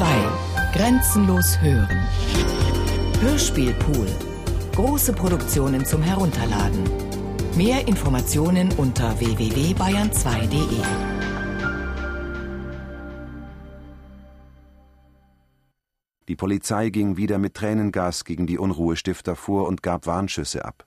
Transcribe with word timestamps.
2. 0.00 0.06
Grenzenlos 0.72 1.60
hören. 1.60 2.08
Hörspielpool. 3.20 4.06
Große 4.74 5.12
Produktionen 5.12 5.84
zum 5.84 6.00
Herunterladen. 6.00 6.84
Mehr 7.54 7.86
Informationen 7.86 8.72
unter 8.78 9.20
www.bayern2.de. 9.20 10.82
Die 16.28 16.36
Polizei 16.36 16.88
ging 16.88 17.18
wieder 17.18 17.36
mit 17.36 17.52
Tränengas 17.52 18.24
gegen 18.24 18.46
die 18.46 18.56
Unruhestifter 18.56 19.36
vor 19.36 19.68
und 19.68 19.82
gab 19.82 20.06
Warnschüsse 20.06 20.64
ab. 20.64 20.86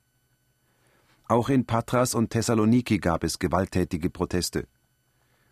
Auch 1.27 1.49
in 1.49 1.67
Patras 1.67 2.15
und 2.15 2.31
Thessaloniki 2.31 2.97
gab 2.97 3.23
es 3.23 3.37
gewalttätige 3.37 4.09
Proteste. 4.09 4.67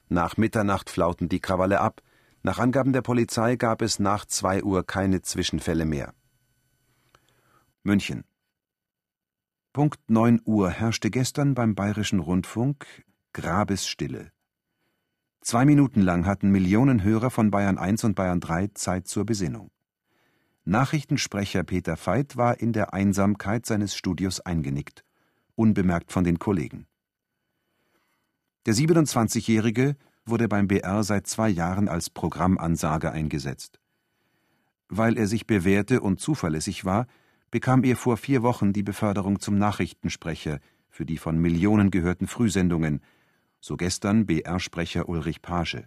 Nach 0.10 0.36
Mitternacht 0.36 0.90
flauten 0.90 1.30
die 1.30 1.42
Krawalle 1.42 1.80
ab. 1.80 2.02
Nach 2.44 2.58
Angaben 2.58 2.92
der 2.92 3.04
Polizei 3.04 3.56
gab 3.56 3.82
es 3.82 4.00
nach 4.00 4.26
zwei 4.26 4.64
Uhr 4.64 4.84
keine 4.86 5.22
Zwischenfälle 5.22 5.86
mehr. 5.86 6.14
München. 7.84 8.24
Punkt 9.74 10.00
9 10.10 10.42
Uhr 10.46 10.70
herrschte 10.70 11.12
gestern 11.12 11.54
beim 11.54 11.76
Bayerischen 11.76 12.20
Rundfunk 12.20 13.06
Grabesstille. 13.34 14.32
Zwei 15.42 15.66
Minuten 15.66 16.02
lang 16.02 16.26
hatten 16.26 16.50
Millionen 16.52 17.04
Hörer 17.04 17.30
von 17.30 17.52
Bayern 17.52 17.78
1 17.78 18.04
und 18.04 18.16
Bayern 18.16 18.40
3 18.40 18.68
Zeit 18.74 19.08
zur 19.08 19.26
Besinnung. 19.26 19.72
Nachrichtensprecher 20.66 21.64
Peter 21.64 21.96
Veit 21.96 22.38
war 22.38 22.60
in 22.60 22.74
der 22.74 22.94
Einsamkeit 22.94 23.66
seines 23.66 23.96
Studios 23.96 24.40
eingenickt, 24.40 25.04
unbemerkt 25.56 26.12
von 26.12 26.24
den 26.24 26.38
Kollegen. 26.38 26.86
Der 28.68 28.76
27-Jährige 28.76 29.96
wurde 30.26 30.48
beim 30.48 30.68
BR 30.68 31.04
seit 31.04 31.28
zwei 31.28 31.50
Jahren 31.50 31.88
als 31.88 32.10
Programmansager 32.10 33.12
eingesetzt. 33.12 33.80
Weil 34.88 35.18
er 35.18 35.28
sich 35.28 35.48
bewährte 35.48 36.02
und 36.02 36.20
zuverlässig 36.20 36.86
war, 36.86 37.08
bekam 37.50 37.84
er 37.84 37.96
vor 37.96 38.18
vier 38.18 38.44
Wochen 38.44 38.74
die 38.74 38.84
Beförderung 38.84 39.40
zum 39.40 39.58
Nachrichtensprecher 39.58 40.60
für 40.90 41.06
die 41.06 41.18
von 41.18 41.38
Millionen 41.38 41.90
gehörten 41.90 42.28
Frühsendungen, 42.28 43.02
so 43.60 43.78
gestern 43.78 44.26
BR-Sprecher 44.26 45.08
Ulrich 45.08 45.42
Page. 45.42 45.84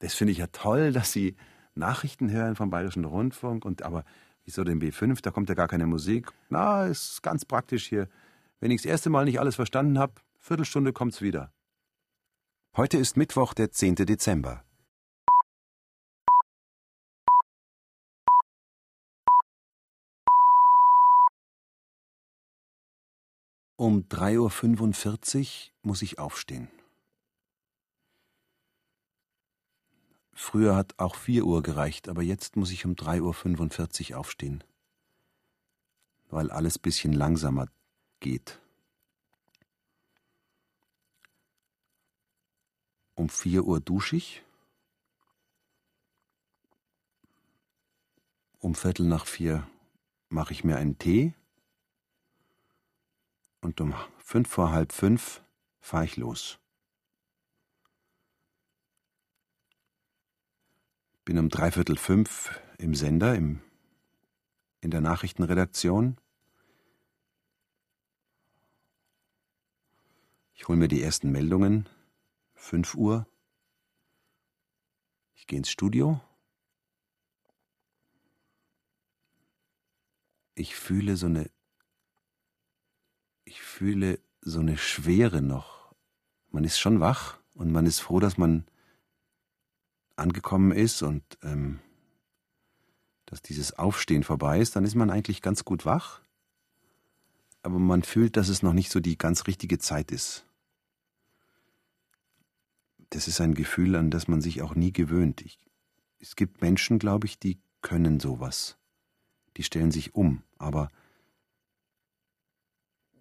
Das 0.00 0.14
finde 0.14 0.32
ich 0.32 0.38
ja 0.38 0.48
toll, 0.48 0.92
dass 0.92 1.12
Sie 1.12 1.36
Nachrichten 1.74 2.30
hören 2.30 2.56
vom 2.56 2.70
Bayerischen 2.70 3.04
Rundfunk 3.04 3.64
und 3.64 3.82
aber 3.82 4.04
wieso 4.44 4.64
den 4.64 4.80
B5, 4.80 5.20
da 5.22 5.30
kommt 5.30 5.48
ja 5.48 5.54
gar 5.54 5.68
keine 5.68 5.86
Musik. 5.86 6.30
Na, 6.48 6.86
ist 6.86 7.22
ganz 7.22 7.44
praktisch 7.44 7.86
hier. 7.86 8.08
Wenn 8.60 8.70
ich 8.70 8.82
das 8.82 8.90
erste 8.90 9.10
Mal 9.10 9.24
nicht 9.24 9.40
alles 9.40 9.56
verstanden 9.56 9.98
habe, 9.98 10.14
Viertelstunde 10.38 10.92
kommt's 10.92 11.22
wieder. 11.22 11.52
Heute 12.76 12.98
ist 12.98 13.16
Mittwoch, 13.16 13.54
der 13.54 13.70
10. 13.70 13.94
Dezember. 13.94 14.64
Um 23.76 24.08
3.45 24.08 25.68
Uhr 25.68 25.72
muss 25.82 26.02
ich 26.02 26.18
aufstehen. 26.18 26.68
Früher 30.32 30.74
hat 30.74 30.98
auch 30.98 31.14
4 31.14 31.44
Uhr 31.44 31.62
gereicht, 31.62 32.08
aber 32.08 32.22
jetzt 32.22 32.56
muss 32.56 32.72
ich 32.72 32.84
um 32.84 32.94
3.45 32.94 34.10
Uhr 34.10 34.18
aufstehen, 34.18 34.64
weil 36.28 36.50
alles 36.50 36.80
bisschen 36.80 37.12
langsamer 37.12 37.68
geht. 38.18 38.63
Um 43.14 43.28
vier 43.28 43.64
Uhr 43.64 43.80
dusche 43.80 44.16
ich. 44.16 44.42
Um 48.58 48.74
Viertel 48.74 49.06
nach 49.06 49.26
vier 49.26 49.68
mache 50.28 50.52
ich 50.52 50.64
mir 50.64 50.76
einen 50.76 50.98
Tee. 50.98 51.34
Und 53.60 53.80
um 53.80 53.94
fünf 54.18 54.48
vor 54.48 54.72
halb 54.72 54.92
fünf 54.92 55.42
fahre 55.80 56.04
ich 56.06 56.16
los. 56.16 56.58
Bin 61.24 61.38
um 61.38 61.48
dreiviertel 61.48 61.96
fünf 61.96 62.58
im 62.78 62.94
Sender, 62.94 63.34
im, 63.34 63.60
in 64.80 64.90
der 64.90 65.00
Nachrichtenredaktion. 65.00 66.18
Ich 70.54 70.68
hole 70.68 70.78
mir 70.78 70.88
die 70.88 71.02
ersten 71.02 71.30
Meldungen 71.30 71.88
5 72.64 72.94
Uhr. 72.94 73.26
Ich 75.34 75.46
gehe 75.46 75.58
ins 75.58 75.70
Studio. 75.70 76.18
Ich 80.54 80.74
fühle 80.74 81.16
so 81.16 81.26
eine 81.26 81.50
ich 83.44 83.60
fühle 83.60 84.18
so 84.40 84.60
eine 84.60 84.78
Schwere 84.78 85.42
noch. 85.42 85.94
Man 86.50 86.64
ist 86.64 86.78
schon 86.78 87.00
wach 87.00 87.38
und 87.52 87.70
man 87.70 87.84
ist 87.84 88.00
froh, 88.00 88.18
dass 88.18 88.38
man 88.38 88.64
angekommen 90.16 90.72
ist 90.72 91.02
und 91.02 91.22
ähm, 91.42 91.80
dass 93.26 93.42
dieses 93.42 93.78
Aufstehen 93.78 94.24
vorbei 94.24 94.58
ist, 94.60 94.74
dann 94.74 94.84
ist 94.84 94.94
man 94.94 95.10
eigentlich 95.10 95.42
ganz 95.42 95.64
gut 95.66 95.84
wach. 95.84 96.22
Aber 97.62 97.78
man 97.78 98.02
fühlt, 98.02 98.38
dass 98.38 98.48
es 98.48 98.62
noch 98.62 98.72
nicht 98.72 98.90
so 98.90 99.00
die 99.00 99.18
ganz 99.18 99.46
richtige 99.46 99.78
Zeit 99.78 100.10
ist 100.10 100.46
das 103.10 103.28
ist 103.28 103.40
ein 103.40 103.54
Gefühl, 103.54 103.96
an 103.96 104.10
das 104.10 104.28
man 104.28 104.40
sich 104.40 104.62
auch 104.62 104.74
nie 104.74 104.92
gewöhnt. 104.92 105.42
Ich, 105.42 105.58
es 106.18 106.36
gibt 106.36 106.62
Menschen, 106.62 106.98
glaube 106.98 107.26
ich, 107.26 107.38
die 107.38 107.58
können 107.82 108.20
sowas. 108.20 108.78
Die 109.56 109.62
stellen 109.62 109.90
sich 109.90 110.14
um, 110.14 110.42
aber 110.58 110.90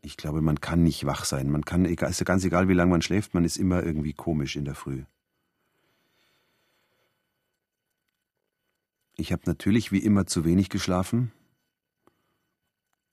ich 0.01 0.17
glaube, 0.17 0.41
man 0.41 0.59
kann 0.59 0.83
nicht 0.83 1.05
wach 1.05 1.25
sein. 1.25 1.49
Man 1.49 1.63
kann, 1.63 1.85
ist 1.85 2.19
ja 2.19 2.25
ganz 2.25 2.43
egal, 2.43 2.67
wie 2.67 2.73
lange 2.73 2.91
man 2.91 3.01
schläft, 3.01 3.33
man 3.33 3.45
ist 3.45 3.57
immer 3.57 3.83
irgendwie 3.83 4.13
komisch 4.13 4.55
in 4.55 4.65
der 4.65 4.75
Früh. 4.75 5.03
Ich 9.15 9.31
habe 9.31 9.43
natürlich 9.45 9.91
wie 9.91 9.99
immer 9.99 10.25
zu 10.25 10.43
wenig 10.43 10.69
geschlafen. 10.69 11.31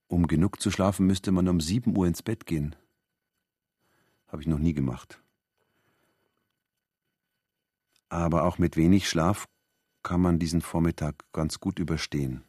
Um 0.09 0.27
genug 0.27 0.61
zu 0.61 0.71
schlafen, 0.71 1.07
müsste 1.07 1.31
man 1.31 1.47
um 1.47 1.61
sieben 1.61 1.97
Uhr 1.97 2.07
ins 2.07 2.23
Bett 2.23 2.47
gehen. 2.47 2.75
Habe 4.27 4.43
ich 4.43 4.49
noch 4.49 4.59
nie 4.59 4.73
gemacht. 4.73 5.21
Aber 8.10 8.44
auch 8.44 8.59
mit 8.59 8.76
wenig 8.76 9.09
Schlaf 9.09 9.48
kann 10.03 10.21
man 10.21 10.38
diesen 10.38 10.60
Vormittag 10.60 11.25
ganz 11.32 11.60
gut 11.60 11.78
überstehen. 11.78 12.43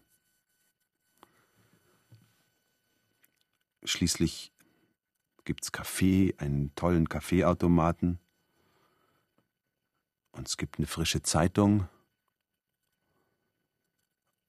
Schließlich 3.83 4.51
gibt's 5.45 5.71
Kaffee, 5.71 6.35
einen 6.37 6.73
tollen 6.75 7.07
Kaffeeautomaten. 7.09 8.19
Und 10.31 10.47
es 10.47 10.57
gibt 10.57 10.77
eine 10.77 10.87
frische 10.87 11.21
Zeitung. 11.21 11.87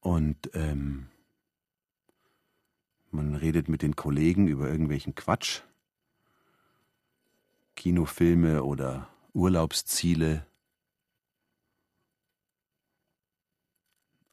Und 0.01 0.51
ähm, 0.55 1.09
man 3.11 3.35
redet 3.35 3.69
mit 3.69 3.83
den 3.83 3.97
Kollegen 3.97 4.49
über 4.49 4.69
irgendwelchen 4.69 5.15
Quatsch. 5.15 5.61
Kinofilme 7.77 8.65
oder 8.65 9.09
Urlaubsziele. 9.35 10.47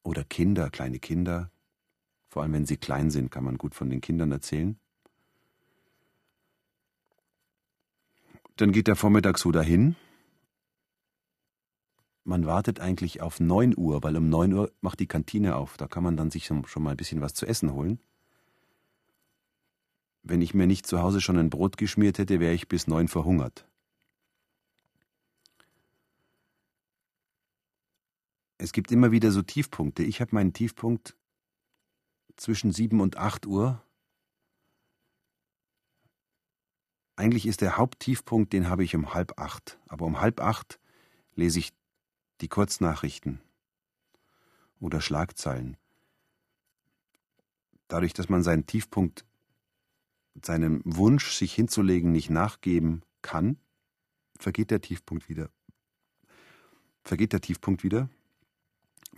Oder 0.09 0.23
Kinder, 0.23 0.71
kleine 0.71 0.97
Kinder. 0.97 1.51
Vor 2.29 2.41
allem 2.41 2.53
wenn 2.53 2.65
sie 2.65 2.77
klein 2.77 3.11
sind, 3.11 3.29
kann 3.29 3.43
man 3.43 3.59
gut 3.59 3.75
von 3.75 3.91
den 3.91 4.01
Kindern 4.01 4.31
erzählen. 4.31 4.79
Dann 8.55 8.71
geht 8.71 8.87
der 8.87 8.95
Vormittag 8.95 9.37
so 9.37 9.51
dahin. 9.51 9.95
Man 12.23 12.47
wartet 12.47 12.79
eigentlich 12.79 13.21
auf 13.21 13.39
9 13.39 13.77
Uhr, 13.77 14.01
weil 14.01 14.17
um 14.17 14.29
9 14.29 14.51
Uhr 14.53 14.71
macht 14.81 14.99
die 14.99 15.05
Kantine 15.05 15.55
auf. 15.55 15.77
Da 15.77 15.87
kann 15.87 16.01
man 16.01 16.17
dann 16.17 16.31
sich 16.31 16.47
schon 16.47 16.65
mal 16.77 16.89
ein 16.89 16.97
bisschen 16.97 17.21
was 17.21 17.35
zu 17.35 17.45
essen 17.45 17.73
holen. 17.73 17.99
Wenn 20.23 20.41
ich 20.41 20.55
mir 20.55 20.65
nicht 20.65 20.87
zu 20.87 21.03
Hause 21.03 21.21
schon 21.21 21.37
ein 21.37 21.51
Brot 21.51 21.77
geschmiert 21.77 22.17
hätte, 22.17 22.39
wäre 22.39 22.55
ich 22.55 22.67
bis 22.67 22.87
9 22.87 23.09
verhungert. 23.09 23.68
Es 28.59 28.73
gibt 28.73 28.91
immer 28.91 29.11
wieder 29.11 29.31
so 29.31 29.41
Tiefpunkte. 29.41 30.03
Ich 30.03 30.21
habe 30.21 30.35
meinen 30.35 30.53
Tiefpunkt 30.53 31.15
zwischen 32.35 32.71
sieben 32.71 32.99
und 32.99 33.17
acht 33.17 33.45
Uhr. 33.45 33.81
Eigentlich 37.15 37.45
ist 37.45 37.61
der 37.61 37.77
Haupttiefpunkt, 37.77 38.53
den 38.53 38.69
habe 38.69 38.83
ich 38.83 38.95
um 38.95 39.13
halb 39.13 39.39
acht. 39.39 39.79
Aber 39.87 40.05
um 40.05 40.19
halb 40.19 40.41
acht 40.41 40.79
lese 41.35 41.59
ich 41.59 41.73
die 42.41 42.49
Kurznachrichten 42.49 43.41
oder 44.79 44.99
Schlagzeilen. 44.99 45.77
Dadurch, 47.87 48.13
dass 48.13 48.27
man 48.27 48.43
seinen 48.43 48.65
Tiefpunkt, 48.65 49.25
seinem 50.43 50.81
Wunsch, 50.83 51.31
sich 51.31 51.53
hinzulegen, 51.53 52.11
nicht 52.11 52.29
nachgeben 52.29 53.03
kann, 53.21 53.57
vergeht 54.37 54.69
der 54.69 54.81
Tiefpunkt 54.81 55.29
wieder. 55.29 55.49
Vergeht 57.03 57.31
der 57.31 57.41
Tiefpunkt 57.41 57.83
wieder 57.83 58.09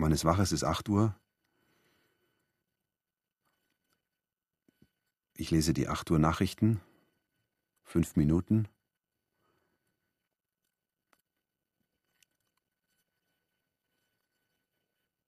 Man 0.01 0.13
ist 0.13 0.25
wach, 0.25 0.39
es 0.39 0.51
ist 0.51 0.63
8 0.63 0.89
Uhr. 0.89 1.15
Ich 5.35 5.51
lese 5.51 5.73
die 5.73 5.89
8 5.89 6.09
Uhr 6.09 6.17
Nachrichten. 6.17 6.81
Fünf 7.83 8.15
Minuten. 8.15 8.67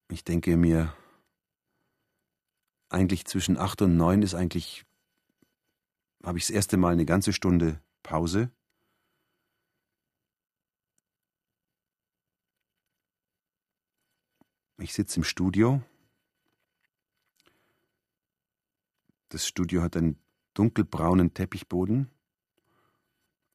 Ich 0.09 0.23
denke 0.23 0.57
mir, 0.57 0.97
eigentlich 2.89 3.25
zwischen 3.25 3.59
8 3.59 3.83
und 3.83 3.95
9 3.95 4.23
ist 4.23 4.33
eigentlich, 4.33 4.87
habe 6.23 6.39
ich 6.39 6.45
das 6.45 6.55
erste 6.55 6.77
Mal 6.77 6.93
eine 6.93 7.05
ganze 7.05 7.31
Stunde 7.31 7.79
Pause. 8.01 8.49
Ich 14.77 14.93
sitze 14.93 15.19
im 15.19 15.23
Studio. 15.23 15.83
Das 19.29 19.47
Studio 19.47 19.81
hat 19.81 19.95
einen 19.95 20.19
dunkelbraunen 20.53 21.33
Teppichboden 21.33 22.09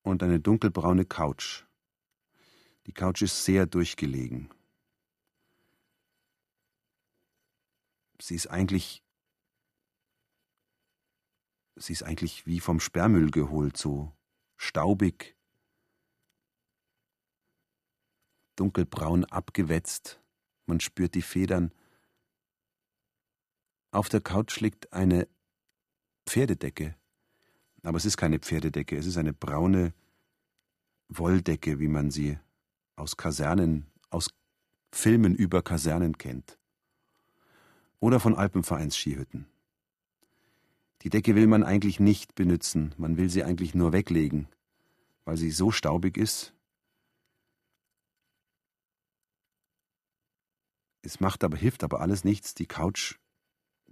und 0.03 0.23
eine 0.23 0.41
dunkelbraune 0.41 1.05
Couch. 1.05 1.65
Die 2.87 2.93
Couch 2.93 3.23
ist 3.23 3.45
sehr 3.45 3.67
durchgelegen. 3.67 4.49
Sie 8.21 8.35
ist 8.35 8.49
eigentlich 8.49 9.03
sie 11.77 11.93
ist 11.93 12.03
eigentlich 12.03 12.47
wie 12.47 12.61
vom 12.61 12.81
Sperrmüll 12.81 13.31
geholt, 13.31 13.77
so 13.77 14.13
staubig, 14.57 15.37
dunkelbraun 18.57 19.25
abgewetzt. 19.25 20.21
Man 20.69 20.81
spürt 20.81 21.15
die 21.15 21.23
Federn. 21.23 21.73
Auf 23.91 24.11
der 24.11 24.21
Couch 24.21 24.61
liegt 24.61 24.93
eine 24.93 25.27
Pferdedecke. 26.27 26.95
Aber 27.83 27.97
es 27.97 28.05
ist 28.05 28.19
keine 28.19 28.39
Pferdedecke, 28.39 28.99
es 28.99 29.07
ist 29.07 29.17
eine 29.17 29.33
braune 29.33 29.95
Wolldecke, 31.09 31.81
wie 31.81 31.89
man 31.89 32.11
sie 32.11 32.39
aus 32.97 33.17
Kasernen, 33.17 33.87
aus 34.11 34.29
Filmen 34.93 35.35
über 35.35 35.63
Kasernen 35.63 36.19
kennt. 36.19 36.59
Oder 37.99 38.21
von 38.21 38.35
Alpenvereins-Skihütten. 38.35 39.47
Die 41.03 41.09
Decke 41.09 41.35
will 41.35 41.47
man 41.47 41.63
eigentlich 41.63 41.99
nicht 41.99 42.35
benutzen, 42.35 42.95
man 42.99 43.17
will 43.17 43.31
sie 43.31 43.43
eigentlich 43.43 43.75
nur 43.75 43.95
weglegen, 43.95 44.49
weil 45.25 45.39
sie 45.39 45.51
so 45.51 45.71
staubig 45.71 46.19
ist. 46.19 46.53
Es 51.03 51.21
macht 51.21 51.45
aber, 51.45 51.57
hilft 51.57 51.85
aber 51.85 52.01
alles 52.01 52.25
nichts, 52.25 52.55
die 52.55 52.67
Couch 52.67 53.17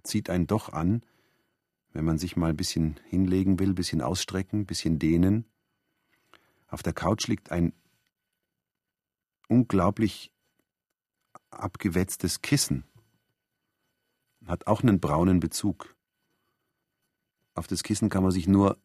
zieht 0.02 0.30
einen 0.30 0.46
doch 0.46 0.72
an, 0.72 1.02
wenn 1.92 2.04
man 2.04 2.18
sich 2.18 2.36
mal 2.36 2.50
ein 2.50 2.56
bisschen 2.56 3.00
hinlegen 3.08 3.58
will, 3.58 3.70
ein 3.70 3.74
bisschen 3.74 4.02
ausstrecken, 4.02 4.60
ein 4.60 4.66
bisschen 4.66 4.98
dehnen. 4.98 5.46
Auf 6.68 6.82
der 6.82 6.92
Couch 6.92 7.26
liegt 7.26 7.50
ein 7.50 7.72
unglaublich 9.48 10.32
abgewetztes 11.50 12.42
Kissen. 12.42 12.84
Hat 14.44 14.66
auch 14.66 14.82
einen 14.82 15.00
braunen 15.00 15.40
Bezug. 15.40 15.96
Auf 17.54 17.66
das 17.66 17.82
Kissen 17.82 18.10
kann 18.10 18.22
man 18.22 18.32
sich 18.32 18.46
nur 18.46 18.78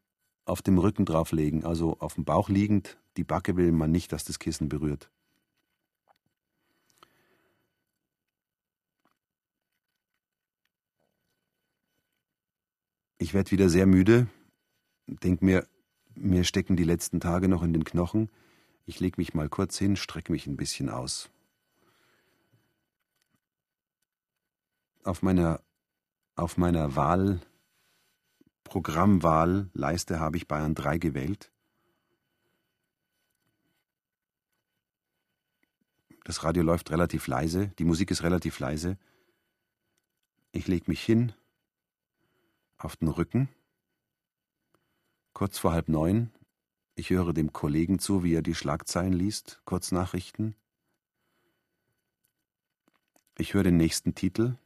auf 0.45 0.61
dem 0.61 0.77
Rücken 0.77 1.05
drauflegen, 1.05 1.65
also 1.65 1.99
auf 1.99 2.15
dem 2.15 2.25
Bauch 2.25 2.49
liegend. 2.49 2.97
Die 3.17 3.23
Backe 3.23 3.57
will 3.57 3.71
man 3.71 3.91
nicht, 3.91 4.11
dass 4.11 4.23
das 4.23 4.39
Kissen 4.39 4.69
berührt. 4.69 5.11
Ich 13.21 13.35
werde 13.35 13.51
wieder 13.51 13.69
sehr 13.69 13.85
müde, 13.85 14.25
denke 15.05 15.45
mir, 15.45 15.67
mir 16.15 16.43
stecken 16.43 16.75
die 16.75 16.83
letzten 16.83 17.19
Tage 17.19 17.47
noch 17.47 17.61
in 17.61 17.71
den 17.71 17.83
Knochen. 17.83 18.31
Ich 18.87 18.99
lege 18.99 19.21
mich 19.21 19.35
mal 19.35 19.47
kurz 19.47 19.77
hin, 19.77 19.95
strecke 19.95 20.31
mich 20.31 20.47
ein 20.47 20.57
bisschen 20.57 20.89
aus. 20.89 21.29
Auf 25.03 25.21
meiner, 25.21 25.61
auf 26.35 26.57
meiner 26.57 26.95
Wahl 26.95 27.41
Programmwahlleiste 28.63 30.19
habe 30.19 30.37
ich 30.37 30.47
Bayern 30.47 30.73
3 30.73 30.97
gewählt. 30.97 31.51
Das 36.23 36.43
Radio 36.43 36.63
läuft 36.63 36.89
relativ 36.89 37.27
leise, 37.27 37.67
die 37.77 37.85
Musik 37.85 38.09
ist 38.09 38.23
relativ 38.23 38.57
leise. 38.57 38.97
Ich 40.53 40.67
lege 40.67 40.85
mich 40.87 41.03
hin 41.03 41.33
auf 42.83 42.97
den 42.97 43.07
Rücken. 43.07 43.49
Kurz 45.33 45.57
vor 45.57 45.71
halb 45.71 45.87
neun. 45.87 46.31
Ich 46.95 47.09
höre 47.09 47.33
dem 47.33 47.53
Kollegen 47.53 47.99
zu, 47.99 48.23
wie 48.23 48.33
er 48.33 48.41
die 48.41 48.55
Schlagzeilen 48.55 49.13
liest, 49.13 49.61
Kurznachrichten. 49.65 50.55
Ich 53.37 53.53
höre 53.53 53.63
den 53.63 53.77
nächsten 53.77 54.13
Titel. 54.13 54.57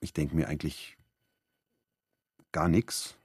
Ich 0.00 0.12
denke 0.12 0.34
mir 0.34 0.48
eigentlich 0.48 0.96
gar 2.50 2.68
nichts. 2.68 3.16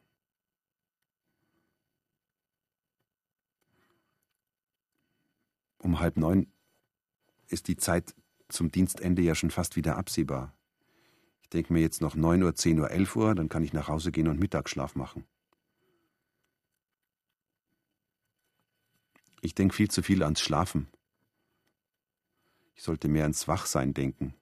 Um 5.80 6.00
halb 6.00 6.18
neun 6.18 6.51
ist 7.48 7.68
die 7.68 7.77
Zeit 7.77 8.13
zum 8.49 8.71
Dienstende 8.71 9.21
ja 9.21 9.35
schon 9.35 9.51
fast 9.51 9.75
wieder 9.75 9.97
absehbar. 9.97 10.53
Ich 11.41 11.49
denke 11.49 11.73
mir 11.73 11.79
jetzt 11.79 12.01
noch 12.01 12.15
neun 12.15 12.44
Uhr, 12.44 12.55
zehn 12.55 12.79
Uhr, 12.79 12.91
elf 12.91 13.15
Uhr, 13.15 13.33
dann 13.35 13.49
kann 13.49 13.63
ich 13.63 13.73
nach 13.73 13.88
Hause 13.88 14.11
gehen 14.11 14.27
und 14.27 14.39
Mittagsschlaf 14.39 14.95
machen. 14.95 15.25
Ich 19.41 19.55
denke 19.55 19.75
viel 19.75 19.89
zu 19.89 20.03
viel 20.03 20.23
ans 20.23 20.41
Schlafen. 20.41 20.88
Ich 22.75 22.83
sollte 22.83 23.07
mehr 23.07 23.23
ans 23.23 23.47
Wachsein 23.47 23.94
denken. 23.94 24.33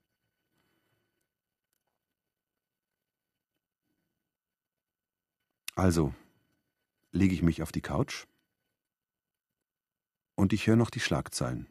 Also 5.76 6.14
lege 7.12 7.34
ich 7.34 7.42
mich 7.42 7.62
auf 7.62 7.72
die 7.72 7.82
Couch 7.82 8.26
und 10.36 10.54
ich 10.54 10.68
höre 10.68 10.76
noch 10.78 10.90
die 10.90 11.00
Schlagzeilen. 11.02 11.68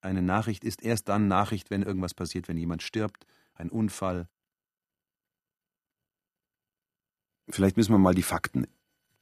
Eine 0.00 0.22
Nachricht 0.22 0.64
ist 0.64 0.82
erst 0.82 1.08
dann 1.08 1.28
Nachricht, 1.28 1.70
wenn 1.70 1.82
irgendwas 1.82 2.14
passiert, 2.14 2.48
wenn 2.48 2.56
jemand 2.56 2.82
stirbt, 2.82 3.26
ein 3.54 3.70
Unfall. 3.70 4.28
Vielleicht 7.48 7.76
müssen 7.76 7.92
wir 7.92 7.98
mal 7.98 8.14
die 8.14 8.22
Fakten 8.22 8.66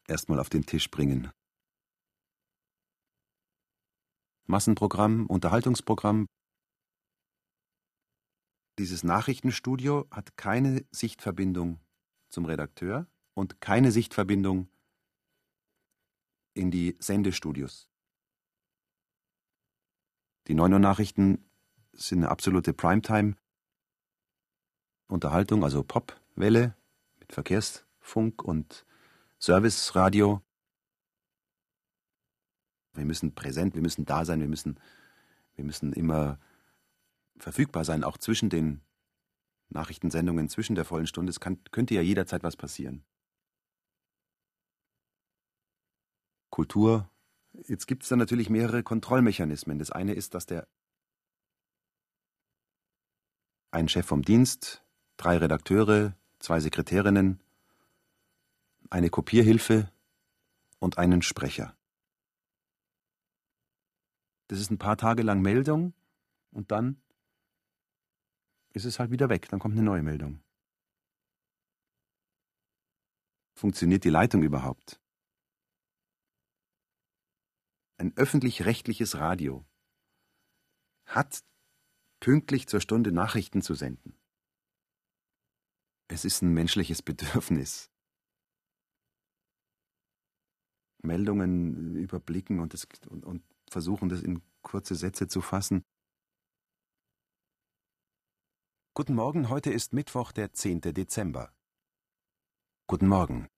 erstmal 0.07 0.39
auf 0.39 0.51
den 0.51 0.67
Tisch 0.67 0.91
bringen. 0.91 1.33
Massenprogramm, 4.47 5.27
Unterhaltungsprogramm. 5.27 6.27
Dieses 8.79 9.03
Nachrichtenstudio 9.03 10.07
hat 10.11 10.37
keine 10.37 10.87
Sichtverbindung 10.91 11.81
zum 12.31 12.45
Redakteur 12.45 13.09
und 13.35 13.61
keine 13.61 13.91
Sichtverbindung 13.91 14.69
in 16.55 16.71
die 16.71 16.97
Sendestudios. 16.99 17.88
Die 20.49 20.55
9 20.55 20.73
Uhr 20.73 20.79
Nachrichten 20.79 21.45
sind 21.93 22.21
eine 22.21 22.31
absolute 22.31 22.73
Primetime-Unterhaltung, 22.73 25.63
also 25.63 25.85
Popwelle 25.85 26.75
mit 27.19 27.35
Verkehrsfunk 27.35 28.43
und 28.43 28.87
Serviceradio. 29.39 30.41
Wir 32.95 33.05
müssen 33.05 33.35
präsent, 33.35 33.75
wir 33.75 33.83
müssen 33.83 34.07
da 34.07 34.25
sein, 34.25 34.41
wir 34.41 34.49
müssen, 34.49 34.81
wir 35.55 35.65
müssen 35.65 35.93
immer 35.93 36.41
verfügbar 37.37 37.85
sein, 37.85 38.03
auch 38.03 38.17
zwischen 38.17 38.49
den 38.49 38.81
Nachrichtensendungen, 39.69 40.49
zwischen 40.49 40.77
der 40.77 40.87
vollen 40.87 41.07
Stunde. 41.07 41.29
Es 41.29 41.41
kann, 41.41 41.63
könnte 41.73 41.95
ja 41.95 42.01
jederzeit 42.01 42.43
was 42.43 42.57
passieren. 42.57 43.05
Kultur. 46.49 47.11
Jetzt 47.67 47.87
gibt 47.87 48.05
es 48.05 48.09
da 48.09 48.17
natürlich 48.17 48.51
mehrere 48.51 48.83
Kontrollmechanismen. 48.83 49.79
Das 49.79 49.91
eine 49.91 50.15
ist, 50.15 50.35
dass 50.35 50.47
der 50.47 50.69
ein 53.71 53.89
Chef 53.89 54.07
vom 54.07 54.23
Dienst, 54.23 54.85
drei 55.17 55.37
Redakteure, 55.39 56.17
zwei 56.39 56.61
Sekretärinnen, 56.61 57.43
eine 58.91 59.11
Kopierhilfe 59.11 59.91
und 60.79 60.99
einen 60.99 61.23
Sprecher. 61.23 61.77
Das 64.47 64.61
ist 64.61 64.71
ein 64.71 64.79
paar 64.79 64.97
Tage 64.97 65.23
lang 65.23 65.43
Meldung 65.43 65.93
und 66.53 66.71
dann 66.71 67.03
ist 68.73 68.85
es 68.85 68.99
halt 68.99 69.11
wieder 69.11 69.29
weg, 69.29 69.49
dann 69.49 69.59
kommt 69.59 69.75
eine 69.75 69.83
neue 69.83 70.03
Meldung. 70.03 70.41
Funktioniert 73.55 74.05
die 74.05 74.11
Leitung 74.11 74.43
überhaupt? 74.43 75.01
Ein 78.01 78.17
öffentlich-rechtliches 78.17 79.17
Radio 79.17 79.67
hat 81.05 81.43
pünktlich 82.21 82.69
zur 82.69 82.81
Stunde 82.81 83.11
Nachrichten 83.11 83.61
zu 83.61 83.75
senden. 83.75 84.17
Es 86.07 86.25
ist 86.25 86.43
ein 86.43 86.55
menschliches 86.55 87.03
Bedürfnis. 87.09 87.91
Meldungen 91.03 91.97
überblicken 91.97 92.61
und, 92.61 92.73
das, 92.73 92.87
und, 93.09 93.25
und 93.25 93.43
versuchen, 93.69 94.09
das 94.09 94.23
in 94.23 94.43
kurze 94.63 94.95
Sätze 94.95 95.27
zu 95.27 95.41
fassen. 95.41 95.83
Guten 98.95 99.15
Morgen, 99.15 99.49
heute 99.49 99.73
ist 99.73 99.93
Mittwoch, 99.93 100.31
der 100.31 100.53
10. 100.53 100.81
Dezember. 100.83 101.53
Guten 102.87 103.09
Morgen. 103.09 103.49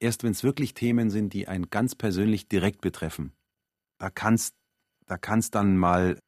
Erst 0.00 0.24
wenn 0.24 0.32
es 0.32 0.42
wirklich 0.42 0.74
Themen 0.74 1.10
sind, 1.10 1.34
die 1.34 1.46
einen 1.46 1.70
ganz 1.70 1.94
persönlich 1.94 2.48
direkt 2.48 2.80
betreffen, 2.80 3.32
da 3.98 4.10
kann 4.10 4.34
es 4.34 4.52
da 5.06 5.18
kann's 5.18 5.50
dann 5.50 5.76
mal 5.76 6.20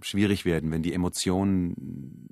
schwierig 0.00 0.44
werden, 0.44 0.70
wenn 0.70 0.84
die 0.84 0.94
Emotion 0.94 2.28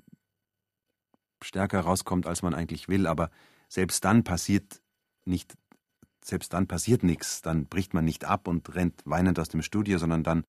stärker 1.43 1.81
rauskommt, 1.81 2.25
als 2.25 2.41
man 2.41 2.53
eigentlich 2.53 2.87
will. 2.87 3.05
Aber 3.05 3.29
selbst 3.67 4.05
dann 4.05 4.23
passiert 4.23 4.81
nicht, 5.25 5.57
selbst 6.23 6.53
dann 6.53 6.67
passiert 6.67 7.03
nichts. 7.03 7.41
Dann 7.41 7.67
bricht 7.67 7.93
man 7.93 8.05
nicht 8.05 8.25
ab 8.25 8.47
und 8.47 8.73
rennt 8.75 9.01
weinend 9.05 9.39
aus 9.39 9.49
dem 9.49 9.61
Studio, 9.61 9.97
sondern 9.97 10.23
dann 10.23 10.43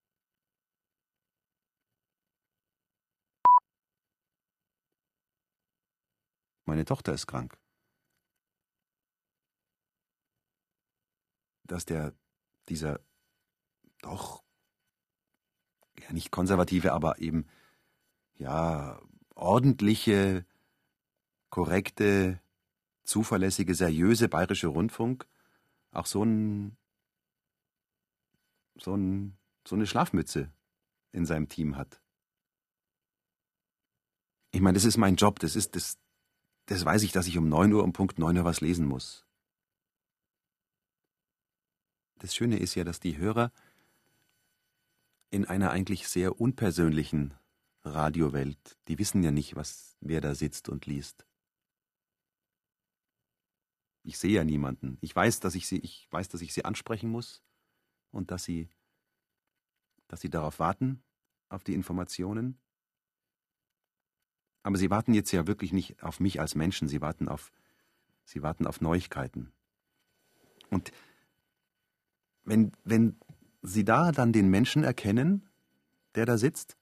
Meine 6.66 6.84
Tochter 6.84 7.12
ist 7.12 7.26
krank. 7.26 7.58
Dass 11.70 11.84
der, 11.84 12.14
dieser 12.68 12.98
doch, 14.02 14.42
ja 16.00 16.12
nicht 16.12 16.32
konservative, 16.32 16.92
aber 16.92 17.20
eben, 17.20 17.46
ja, 18.34 19.00
ordentliche, 19.36 20.44
korrekte, 21.50 22.40
zuverlässige, 23.04 23.74
seriöse 23.74 24.28
bayerische 24.28 24.66
Rundfunk 24.66 25.28
auch 25.92 26.06
so 26.06 26.24
ein, 26.24 26.76
so 28.76 28.96
ein, 28.96 29.38
so 29.66 29.76
eine 29.76 29.86
Schlafmütze 29.86 30.52
in 31.12 31.24
seinem 31.24 31.48
Team 31.48 31.76
hat. 31.76 32.02
Ich 34.52 34.60
meine, 34.60 34.74
das 34.74 34.84
ist 34.84 34.96
mein 34.96 35.14
Job, 35.14 35.38
das 35.38 35.54
ist 35.54 35.76
das, 35.76 35.98
das 36.66 36.84
weiß 36.84 37.04
ich, 37.04 37.12
dass 37.12 37.28
ich 37.28 37.38
um 37.38 37.48
9 37.48 37.72
Uhr, 37.72 37.84
um 37.84 37.92
Punkt 37.92 38.18
9 38.18 38.38
Uhr 38.38 38.44
was 38.44 38.60
lesen 38.60 38.86
muss. 38.86 39.24
Das 42.20 42.34
Schöne 42.34 42.58
ist 42.58 42.74
ja, 42.74 42.84
dass 42.84 43.00
die 43.00 43.16
Hörer 43.16 43.50
in 45.30 45.46
einer 45.46 45.70
eigentlich 45.70 46.06
sehr 46.06 46.38
unpersönlichen 46.38 47.34
Radiowelt, 47.82 48.78
die 48.88 48.98
wissen 48.98 49.22
ja 49.22 49.30
nicht, 49.30 49.56
was, 49.56 49.96
wer 50.00 50.20
da 50.20 50.34
sitzt 50.34 50.68
und 50.68 50.84
liest. 50.84 51.26
Ich 54.02 54.18
sehe 54.18 54.32
ja 54.32 54.44
niemanden. 54.44 54.98
Ich 55.00 55.16
weiß, 55.16 55.40
dass 55.40 55.54
ich 55.54 55.66
sie, 55.66 55.78
ich 55.78 56.08
weiß, 56.10 56.28
dass 56.28 56.42
ich 56.42 56.52
sie 56.52 56.64
ansprechen 56.64 57.10
muss 57.10 57.42
und 58.10 58.30
dass 58.30 58.44
sie, 58.44 58.68
dass 60.06 60.20
sie 60.20 60.30
darauf 60.30 60.58
warten, 60.58 61.02
auf 61.48 61.64
die 61.64 61.74
Informationen. 61.74 62.58
Aber 64.62 64.76
sie 64.76 64.90
warten 64.90 65.14
jetzt 65.14 65.32
ja 65.32 65.46
wirklich 65.46 65.72
nicht 65.72 66.02
auf 66.02 66.20
mich 66.20 66.38
als 66.38 66.54
Menschen, 66.54 66.86
sie 66.86 67.00
warten 67.00 67.28
auf, 67.28 67.50
sie 68.24 68.42
warten 68.42 68.66
auf 68.66 68.82
Neuigkeiten. 68.82 69.52
Und 70.68 70.92
wenn, 72.50 72.72
wenn 72.82 73.16
sie 73.62 73.84
da 73.84 74.10
dann 74.10 74.32
den 74.32 74.50
Menschen 74.50 74.82
erkennen, 74.82 75.48
der 76.16 76.26
da 76.26 76.36
sitzt, 76.36 76.76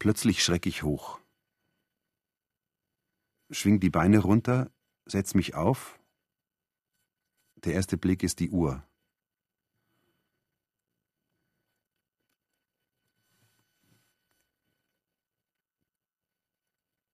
plötzlich 0.00 0.42
schrecke 0.42 0.68
ich 0.68 0.82
hoch, 0.82 1.20
schwing 3.50 3.78
die 3.78 3.90
Beine 3.90 4.18
runter, 4.18 4.72
setz 5.06 5.34
mich 5.34 5.54
auf. 5.54 6.00
Der 7.54 7.74
erste 7.74 7.96
Blick 7.96 8.24
ist 8.24 8.40
die 8.40 8.50
Uhr. 8.50 8.82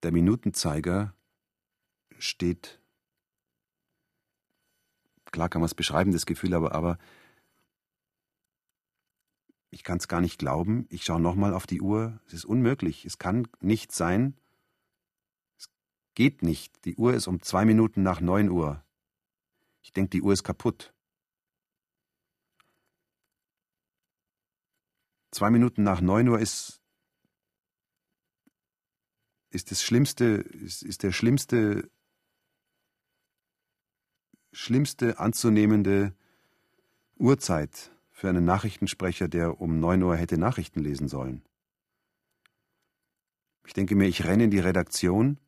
Der 0.01 0.11
Minutenzeiger 0.11 1.13
steht, 2.17 2.81
klar 5.31 5.49
kann 5.49 5.61
man 5.61 5.67
es 5.67 5.75
beschreiben, 5.75 6.11
das 6.11 6.25
Gefühl, 6.25 6.53
aber, 6.53 6.73
aber 6.73 6.97
ich 9.69 9.83
kann 9.83 9.97
es 9.97 10.07
gar 10.07 10.21
nicht 10.21 10.39
glauben. 10.39 10.85
Ich 10.89 11.03
schaue 11.03 11.19
nochmal 11.19 11.53
auf 11.53 11.67
die 11.67 11.81
Uhr. 11.81 12.19
Es 12.27 12.33
ist 12.33 12.45
unmöglich. 12.45 13.05
Es 13.05 13.17
kann 13.17 13.47
nicht 13.59 13.91
sein. 13.91 14.35
Es 15.57 15.69
geht 16.15 16.41
nicht. 16.41 16.85
Die 16.85 16.95
Uhr 16.95 17.13
ist 17.13 17.27
um 17.27 17.41
zwei 17.41 17.65
Minuten 17.65 18.01
nach 18.01 18.21
neun 18.21 18.49
Uhr. 18.49 18.83
Ich 19.81 19.93
denke, 19.93 20.09
die 20.11 20.21
Uhr 20.21 20.33
ist 20.33 20.43
kaputt. 20.43 20.93
Zwei 25.31 25.49
Minuten 25.49 25.83
nach 25.83 26.01
neun 26.01 26.27
Uhr 26.29 26.39
ist 26.39 26.81
ist 29.49 29.71
das 29.71 29.81
Schlimmste, 29.81 30.25
ist, 30.25 30.83
ist 30.83 31.03
der 31.03 31.11
schlimmste, 31.11 31.89
schlimmste 34.57 35.19
anzunehmende 35.19 36.15
Uhrzeit 37.17 37.91
für 38.09 38.29
einen 38.29 38.43
Nachrichtensprecher, 38.43 39.27
der 39.27 39.61
um 39.61 39.79
neun 39.79 40.01
Uhr 40.01 40.15
hätte 40.15 40.39
Nachrichten 40.39 40.79
lesen 40.79 41.07
sollen. 41.07 41.43
Ich 43.67 43.73
denke 43.73 43.95
mir, 43.95 44.07
ich 44.07 44.23
renne 44.23 44.45
in 44.45 44.51
die 44.51 44.59
Redaktion, 44.59 45.39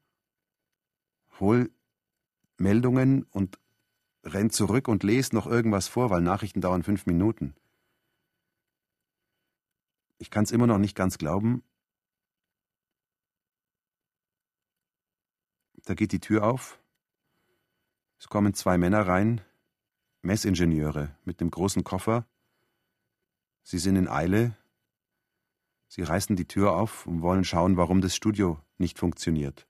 hol 1.40 1.72
Meldungen 2.58 3.24
und 3.32 3.58
renn 4.24 4.52
zurück 4.52 4.88
und 4.88 5.04
lese 5.04 5.34
noch 5.34 5.48
irgendwas 5.48 5.88
vor, 5.88 6.12
weil 6.12 6.22
Nachrichten 6.22 6.62
dauern 6.62 6.84
fünf 6.84 7.08
Minuten. 7.08 7.56
Ich 10.20 10.30
kann 10.30 10.44
es 10.44 10.52
immer 10.52 10.68
noch 10.68 10.78
nicht 10.78 10.96
ganz 10.96 11.18
glauben, 11.18 11.64
Da 15.86 15.96
geht 15.96 16.12
die 16.12 16.20
Tür 16.20 16.44
auf. 16.44 16.80
Es 18.20 18.28
kommen 18.28 18.54
zwei 18.54 18.78
Männer 18.78 19.08
rein, 19.08 19.40
Messingenieure 20.24 21.16
mit 21.24 21.40
einem 21.40 21.52
großen 21.52 21.86
Koffer. 21.86 22.28
Sie 23.64 23.78
sind 23.78 23.96
in 23.96 24.10
Eile. 24.10 24.58
Sie 25.88 26.04
reißen 26.04 26.36
die 26.36 26.46
Tür 26.46 26.74
auf 26.74 27.08
und 27.08 27.22
wollen 27.22 27.46
schauen, 27.46 27.78
warum 27.78 28.02
das 28.02 28.16
Studio 28.16 28.60
nicht 28.78 29.00
funktioniert. 29.00 29.68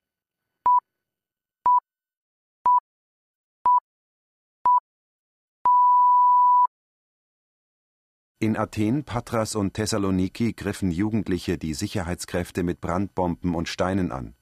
In 8.39 8.58
Athen, 8.58 9.03
Patras 9.03 9.56
und 9.56 9.75
Thessaloniki 9.75 10.53
griffen 10.53 10.91
Jugendliche 10.91 11.58
die 11.60 11.75
Sicherheitskräfte 11.75 12.63
mit 12.63 12.82
Brandbomben 12.82 13.53
und 13.53 13.70
Steinen 13.70 14.12
an. 14.12 14.34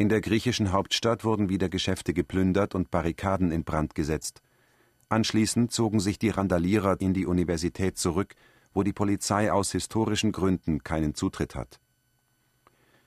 In 0.00 0.08
der 0.08 0.22
griechischen 0.22 0.72
Hauptstadt 0.72 1.24
wurden 1.24 1.50
wieder 1.50 1.68
Geschäfte 1.68 2.14
geplündert 2.14 2.74
und 2.74 2.90
Barrikaden 2.90 3.52
in 3.52 3.64
Brand 3.64 3.94
gesetzt. 3.94 4.40
Anschließend 5.10 5.72
zogen 5.72 6.00
sich 6.00 6.18
die 6.18 6.30
Randalierer 6.30 6.98
in 7.02 7.12
die 7.12 7.26
Universität 7.26 7.98
zurück, 7.98 8.34
wo 8.72 8.82
die 8.82 8.94
Polizei 8.94 9.52
aus 9.52 9.72
historischen 9.72 10.32
Gründen 10.32 10.82
keinen 10.82 11.14
Zutritt 11.14 11.54
hat. 11.54 11.80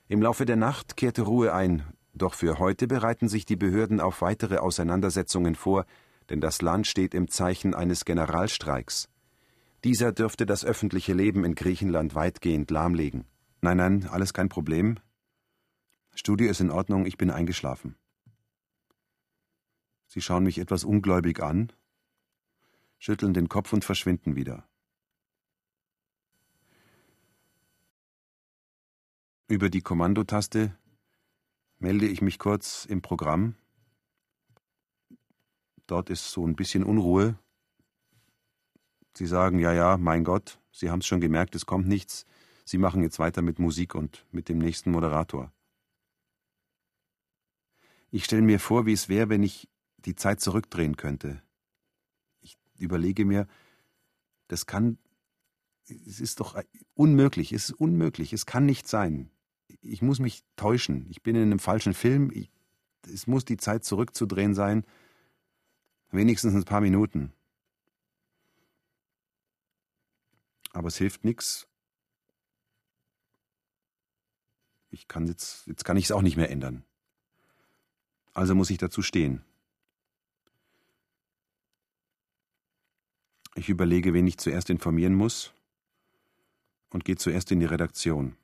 Im 0.08 0.22
Laufe 0.22 0.46
der 0.46 0.56
Nacht 0.56 0.96
kehrte 0.96 1.24
Ruhe 1.24 1.52
ein, 1.56 1.82
doch 2.14 2.36
für 2.36 2.60
heute 2.60 2.86
bereiten 2.86 3.28
sich 3.28 3.48
die 3.48 3.56
Behörden 3.56 4.00
auf 4.00 4.22
weitere 4.22 4.58
Auseinandersetzungen 4.58 5.56
vor, 5.56 5.88
denn 6.30 6.42
das 6.42 6.62
Land 6.62 6.86
steht 6.86 7.16
im 7.16 7.28
Zeichen 7.28 7.74
eines 7.74 8.06
Generalstreiks. 8.06 9.10
Dieser 9.84 10.12
dürfte 10.12 10.46
das 10.46 10.64
öffentliche 10.64 11.14
Leben 11.14 11.44
in 11.44 11.56
Griechenland 11.56 12.14
weitgehend 12.14 12.70
lahmlegen. 12.70 13.26
Nein, 13.62 13.78
nein, 13.78 14.08
alles 14.12 14.32
kein 14.32 14.50
Problem. 14.50 15.00
Studio 16.16 16.50
ist 16.50 16.62
in 16.62 16.70
Ordnung, 16.70 17.06
ich 17.06 17.18
bin 17.18 17.32
eingeschlafen. 17.32 17.96
Sie 20.08 20.22
schauen 20.22 20.44
mich 20.44 20.60
etwas 20.60 20.84
ungläubig 20.84 21.42
an, 21.42 21.74
schütteln 23.00 23.34
den 23.34 23.50
Kopf 23.50 23.74
und 23.74 23.84
verschwinden 23.84 24.36
wieder. 24.36 24.68
Über 29.48 29.70
die 29.70 29.82
Kommandotaste 29.82 30.78
melde 31.80 32.08
ich 32.08 32.22
mich 32.22 32.40
kurz 32.40 32.86
im 32.86 33.02
Programm. 33.02 33.56
Dort 35.88 36.10
ist 36.10 36.32
so 36.32 36.46
ein 36.48 36.56
bisschen 36.56 36.84
Unruhe. 36.84 37.38
Sie 39.16 39.26
sagen, 39.26 39.60
ja, 39.60 39.74
ja, 39.74 39.98
mein 39.98 40.24
Gott, 40.24 40.60
Sie 40.72 40.90
haben 40.90 41.00
es 41.00 41.08
schon 41.08 41.22
gemerkt, 41.22 41.56
es 41.56 41.66
kommt 41.66 41.88
nichts. 41.88 42.26
Sie 42.66 42.78
machen 42.78 43.04
jetzt 43.04 43.20
weiter 43.20 43.42
mit 43.42 43.60
Musik 43.60 43.96
und 43.96 44.26
mit 44.32 44.48
dem 44.48 44.60
nächsten 44.60 44.92
Moderator. 44.92 45.52
Ich 48.14 48.26
stelle 48.26 48.44
mir 48.44 48.60
vor, 48.60 48.86
wie 48.86 48.94
es 48.94 49.10
wäre, 49.10 49.30
wenn 49.30 49.42
ich 49.42 49.68
die 49.98 50.14
Zeit 50.14 50.40
zurückdrehen 50.40 50.98
könnte. 50.98 51.42
Ich 52.42 52.60
überlege 52.78 53.26
mir, 53.26 53.48
das 54.48 54.68
kann, 54.68 55.00
es 55.88 56.20
ist 56.20 56.40
doch 56.40 56.62
unmöglich, 56.94 57.52
es 57.52 57.72
ist 57.72 57.80
unmöglich, 57.80 58.32
es 58.32 58.46
kann 58.46 58.68
nicht 58.68 58.88
sein. 58.88 59.32
Ich 59.82 60.04
muss 60.04 60.20
mich 60.20 60.44
täuschen, 60.56 61.08
ich 61.10 61.24
bin 61.24 61.36
in 61.36 61.42
einem 61.42 61.58
falschen 61.58 61.96
Film, 61.96 62.30
ich, 62.32 62.52
es 63.12 63.26
muss 63.26 63.46
die 63.46 63.58
Zeit 63.58 63.84
zurückzudrehen 63.84 64.54
sein, 64.54 64.86
wenigstens 66.12 66.54
ein 66.54 66.66
paar 66.66 66.82
Minuten. 66.82 67.34
Aber 70.72 70.90
es 70.90 70.98
hilft 70.98 71.26
nichts. 71.26 71.68
Ich 74.92 75.08
kann 75.08 75.26
jetzt, 75.26 75.66
jetzt 75.66 75.84
kann 75.84 75.98
ich 75.98 76.06
es 76.06 76.12
auch 76.12 76.22
nicht 76.22 76.38
mehr 76.38 76.52
ändern. 76.52 76.86
Also 78.34 78.56
muss 78.56 78.70
ich 78.70 78.78
dazu 78.78 79.02
stehen. 79.02 79.44
Ich 83.56 83.70
überlege, 83.70 84.14
wen 84.14 84.26
ich 84.26 84.38
zuerst 84.38 84.70
informieren 84.70 85.14
muss 85.14 85.54
und 86.90 87.06
gehe 87.06 87.18
zuerst 87.18 87.52
in 87.52 87.60
die 87.60 87.66
Redaktion. 87.66 88.36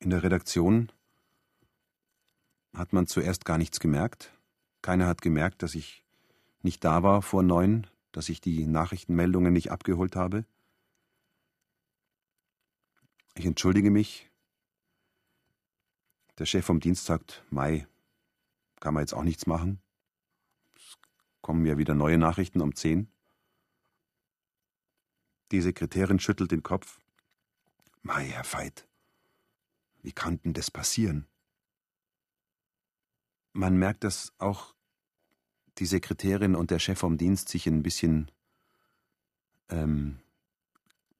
In 0.00 0.10
der 0.10 0.22
Redaktion 0.22 0.90
hat 2.74 2.92
man 2.92 3.06
zuerst 3.06 3.44
gar 3.44 3.58
nichts 3.58 3.80
gemerkt. 3.80 4.32
Keiner 4.82 5.06
hat 5.06 5.22
gemerkt, 5.22 5.62
dass 5.62 5.74
ich 5.74 6.04
nicht 6.62 6.84
da 6.84 7.02
war 7.02 7.22
vor 7.22 7.42
neun, 7.42 7.86
dass 8.12 8.28
ich 8.28 8.40
die 8.40 8.66
Nachrichtenmeldungen 8.66 9.52
nicht 9.52 9.70
abgeholt 9.70 10.16
habe. 10.16 10.44
Ich 13.34 13.46
entschuldige 13.46 13.90
mich. 13.90 14.30
Der 16.38 16.46
Chef 16.46 16.64
vom 16.64 16.80
Dienst 16.80 17.06
sagt, 17.06 17.44
Mai, 17.50 17.86
kann 18.80 18.94
man 18.94 19.02
jetzt 19.02 19.14
auch 19.14 19.22
nichts 19.22 19.46
machen 19.46 19.80
kommen 21.46 21.64
ja 21.64 21.78
wieder 21.78 21.94
neue 21.94 22.18
Nachrichten 22.18 22.60
um 22.60 22.74
zehn. 22.74 23.06
Die 25.52 25.60
Sekretärin 25.60 26.18
schüttelt 26.18 26.50
den 26.50 26.64
Kopf. 26.64 26.98
Mei, 28.02 28.24
Herr 28.24 28.44
Veit, 28.44 28.84
wie 30.02 30.10
kann 30.10 30.40
denn 30.42 30.54
das 30.54 30.72
passieren? 30.72 31.28
Man 33.52 33.76
merkt, 33.76 34.02
dass 34.02 34.32
auch 34.38 34.74
die 35.78 35.86
Sekretärin 35.86 36.56
und 36.56 36.72
der 36.72 36.80
Chef 36.80 36.98
vom 36.98 37.16
Dienst 37.16 37.48
sich 37.48 37.68
ein 37.68 37.84
bisschen, 37.84 38.28
ähm, 39.68 40.18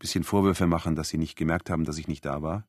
bisschen 0.00 0.24
Vorwürfe 0.24 0.66
machen, 0.66 0.96
dass 0.96 1.10
sie 1.10 1.18
nicht 1.18 1.36
gemerkt 1.36 1.70
haben, 1.70 1.84
dass 1.84 1.98
ich 1.98 2.08
nicht 2.08 2.24
da 2.24 2.42
war. 2.42 2.66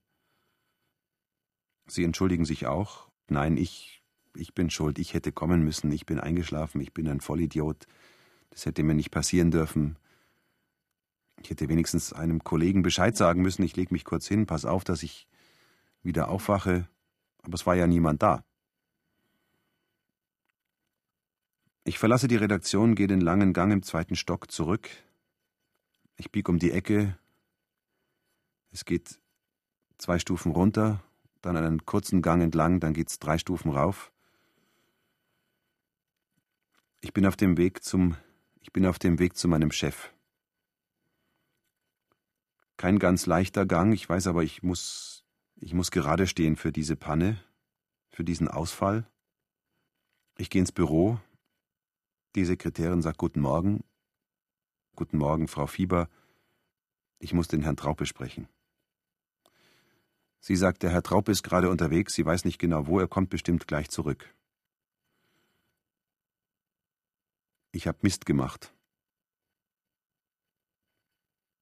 Sie 1.87 2.03
entschuldigen 2.03 2.45
sich 2.45 2.67
auch. 2.67 3.07
Nein, 3.29 3.57
ich 3.57 3.97
ich 4.37 4.53
bin 4.53 4.69
schuld, 4.69 4.99
ich 4.99 5.13
hätte 5.13 5.31
kommen 5.31 5.63
müssen, 5.63 5.91
ich 5.91 6.05
bin 6.05 6.19
eingeschlafen, 6.19 6.79
ich 6.81 6.93
bin 6.93 7.07
ein 7.07 7.21
Vollidiot, 7.21 7.87
das 8.51 8.65
hätte 8.65 8.83
mir 8.83 8.93
nicht 8.93 9.11
passieren 9.11 9.51
dürfen. 9.51 9.97
Ich 11.41 11.49
hätte 11.49 11.69
wenigstens 11.69 12.13
einem 12.13 12.43
Kollegen 12.43 12.81
Bescheid 12.81 13.15
sagen 13.15 13.41
müssen, 13.41 13.63
ich 13.63 13.75
lege 13.75 13.93
mich 13.93 14.05
kurz 14.05 14.27
hin, 14.27 14.45
pass 14.45 14.65
auf, 14.65 14.83
dass 14.83 15.03
ich 15.03 15.27
wieder 16.03 16.29
aufwache, 16.29 16.87
aber 17.41 17.53
es 17.53 17.65
war 17.65 17.75
ja 17.75 17.87
niemand 17.87 18.23
da. 18.23 18.43
Ich 21.83 21.99
verlasse 21.99 22.27
die 22.27 22.35
Redaktion, 22.35 22.95
gehe 22.95 23.07
den 23.07 23.21
langen 23.21 23.53
Gang 23.53 23.71
im 23.71 23.83
zweiten 23.83 24.15
Stock 24.15 24.51
zurück. 24.51 24.89
Ich 26.17 26.31
biege 26.31 26.51
um 26.51 26.59
die 26.59 26.71
Ecke. 26.71 27.17
Es 28.71 28.83
geht 28.83 29.19
zwei 29.97 30.19
Stufen 30.19 30.51
runter, 30.51 31.01
dann 31.41 31.57
einen 31.57 31.85
kurzen 31.85 32.21
Gang 32.21 32.41
entlang, 32.41 32.79
dann 32.79 32.93
geht's 32.93 33.19
drei 33.19 33.37
Stufen 33.37 33.71
rauf. 33.71 34.11
Ich 37.01 37.13
bin 37.13 37.25
auf 37.25 37.35
dem 37.35 37.57
Weg 37.57 37.83
zum 37.83 38.15
ich 38.59 38.73
bin 38.73 38.85
auf 38.85 38.99
dem 38.99 39.17
Weg 39.19 39.37
zu 39.37 39.47
meinem 39.47 39.71
Chef. 39.71 40.13
Kein 42.75 42.99
ganz 42.99 43.25
leichter 43.25 43.65
Gang, 43.65 43.93
ich 43.93 44.07
weiß 44.09 44.27
aber, 44.27 44.43
ich 44.43 44.61
muss 44.61 45.23
ich 45.55 45.73
muss 45.73 45.89
gerade 45.91 46.27
stehen 46.27 46.55
für 46.55 46.71
diese 46.71 46.95
Panne, 46.95 47.41
für 48.09 48.23
diesen 48.23 48.47
Ausfall. 48.47 49.07
Ich 50.37 50.49
gehe 50.49 50.59
ins 50.59 50.71
Büro. 50.71 51.19
Die 52.35 52.45
Sekretärin 52.45 53.01
sagt 53.01 53.17
Guten 53.17 53.39
Morgen. 53.39 53.83
Guten 54.95 55.17
Morgen, 55.17 55.47
Frau 55.47 55.65
Fieber. 55.65 56.09
Ich 57.19 57.33
muss 57.33 57.47
den 57.47 57.63
Herrn 57.63 57.77
Traupe 57.77 58.05
sprechen. 58.05 58.47
Sie 60.47 60.55
sagt, 60.55 60.81
der 60.81 60.91
Herr 60.91 61.03
Traupe 61.03 61.29
ist 61.29 61.43
gerade 61.43 61.69
unterwegs, 61.69 62.13
sie 62.13 62.25
weiß 62.25 62.45
nicht 62.45 62.57
genau 62.57 62.87
wo, 62.87 63.01
er 63.01 63.09
kommt 63.09 63.29
bestimmt 63.29 63.67
gleich 63.67 63.89
zurück. 63.89 64.33
Ich 67.73 67.85
habe 67.85 67.97
Mist 68.01 68.25
gemacht. 68.25 68.73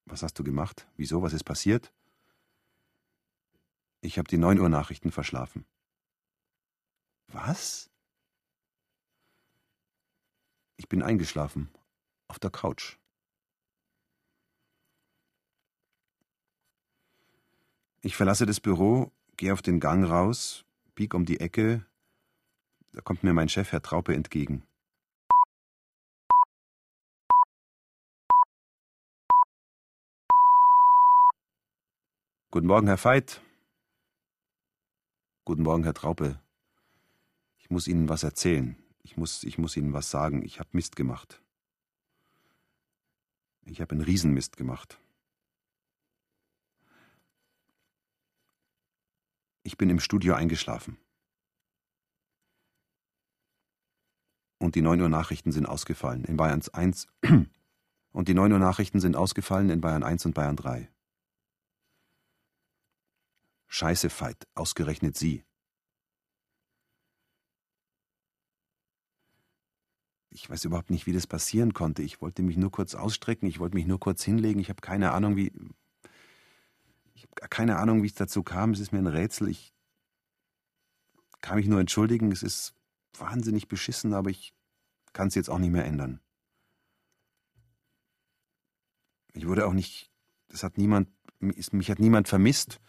Was 0.06 0.22
hast 0.22 0.38
du 0.38 0.44
gemacht? 0.44 0.88
Wieso? 0.98 1.24
Was 1.24 1.34
ist 1.34 1.46
passiert? 1.46 1.92
Ich 4.02 4.20
habe 4.20 4.28
die 4.28 4.38
9 4.38 4.60
Uhr 4.60 4.70
Nachrichten 4.70 5.12
verschlafen. 5.12 5.66
Was? 7.30 7.90
Ich 10.78 10.88
bin 10.88 11.02
eingeschlafen. 11.02 11.72
Auf 12.28 12.38
der 12.38 12.52
Couch. 12.52 13.00
Ich 18.06 18.16
verlasse 18.16 18.46
das 18.46 18.60
Büro, 18.60 19.12
gehe 19.36 19.52
auf 19.52 19.64
den 19.64 19.80
Gang 19.80 20.08
raus, 20.08 20.64
bieg 20.94 21.16
um 21.16 21.26
die 21.26 21.40
Ecke. 21.40 21.84
Da 22.92 23.02
kommt 23.02 23.24
mir 23.24 23.34
mein 23.34 23.50
Chef, 23.50 23.72
Herr 23.72 23.82
Traupe, 23.82 24.14
entgegen. 24.14 24.62
Guten 32.52 32.68
Morgen, 32.68 32.86
Herr 32.86 33.04
Veit. 33.04 33.42
Guten 35.44 35.64
Morgen, 35.64 35.84
Herr 35.84 35.96
Traupe. 35.96 36.40
Ich 37.58 37.72
muss 37.72 37.88
Ihnen 37.88 38.08
was 38.08 38.22
erzählen. 38.22 38.78
Ich 39.02 39.18
muss, 39.18 39.44
ich 39.44 39.58
muss 39.58 39.76
Ihnen 39.76 39.94
was 39.94 40.12
sagen. 40.12 40.46
Ich 40.46 40.60
habe 40.60 40.70
Mist 40.74 40.96
gemacht. 40.96 41.42
Ich 43.66 43.82
habe 43.82 43.94
einen 43.94 44.02
Riesenmist 44.02 44.58
gemacht. 44.58 45.00
Ich 49.66 49.78
bin 49.78 49.90
im 49.90 50.00
Studio 50.00 50.36
eingeschlafen. 50.36 51.00
Und 54.60 54.76
die 54.76 54.84
9 54.84 55.02
Uhr 55.02 55.10
Nachrichten 55.10 55.52
sind 55.52 55.66
ausgefallen 55.66 56.24
in 56.24 56.38
Bayern 56.38 56.62
1. 56.72 57.08
Und 58.12 58.28
die 58.28 58.36
9 58.36 58.52
Uhr 58.52 58.60
Nachrichten 58.60 59.00
sind 59.00 59.16
ausgefallen 59.16 59.72
in 59.72 59.82
Bayern 59.82 60.04
1 60.04 60.28
und 60.28 60.36
Bayern 60.36 60.56
3. 60.56 60.88
Scheiße, 63.68 64.12
Veit, 64.12 64.48
ausgerechnet 64.54 65.18
Sie. 65.18 65.44
Ich 70.30 70.48
weiß 70.48 70.64
überhaupt 70.66 70.92
nicht, 70.92 71.08
wie 71.08 71.14
das 71.14 71.26
passieren 71.26 71.74
konnte. 71.74 72.04
Ich 72.04 72.22
wollte 72.22 72.44
mich 72.44 72.56
nur 72.56 72.70
kurz 72.70 72.94
ausstrecken, 72.94 73.48
ich 73.48 73.58
wollte 73.60 73.76
mich 73.76 73.88
nur 73.88 74.00
kurz 74.00 74.24
hinlegen. 74.24 74.60
Ich 74.60 74.70
habe 74.70 74.82
keine 74.82 75.12
Ahnung, 75.12 75.36
wie. 75.36 75.52
Habe 77.40 77.50
keine 77.50 77.78
Ahnung, 77.78 78.04
wie 78.04 78.08
es 78.08 78.14
dazu 78.14 78.44
kam. 78.44 78.72
Es 78.72 78.80
ist 78.80 78.92
mir 78.92 79.00
ein 79.00 79.08
Rätsel. 79.08 79.50
Ich 79.50 79.74
kann 81.42 81.58
mich 81.58 81.68
nur 81.68 81.80
entschuldigen. 81.80 82.32
Es 82.32 82.44
ist 82.44 82.74
wahnsinnig 83.18 83.68
beschissen, 83.68 84.14
aber 84.14 84.30
ich 84.30 84.54
kann 85.14 85.28
es 85.28 85.36
jetzt 85.36 85.50
auch 85.50 85.60
nicht 85.60 85.72
mehr 85.72 85.86
ändern. 85.86 86.20
Ich 89.34 89.48
wurde 89.48 89.66
auch 89.66 89.74
nicht. 89.74 90.12
Das 90.50 90.64
hat 90.64 90.78
niemand. 90.78 91.10
Mich 91.40 91.92
hat 91.92 92.00
niemand 92.00 92.28
vermisst. 92.28 92.80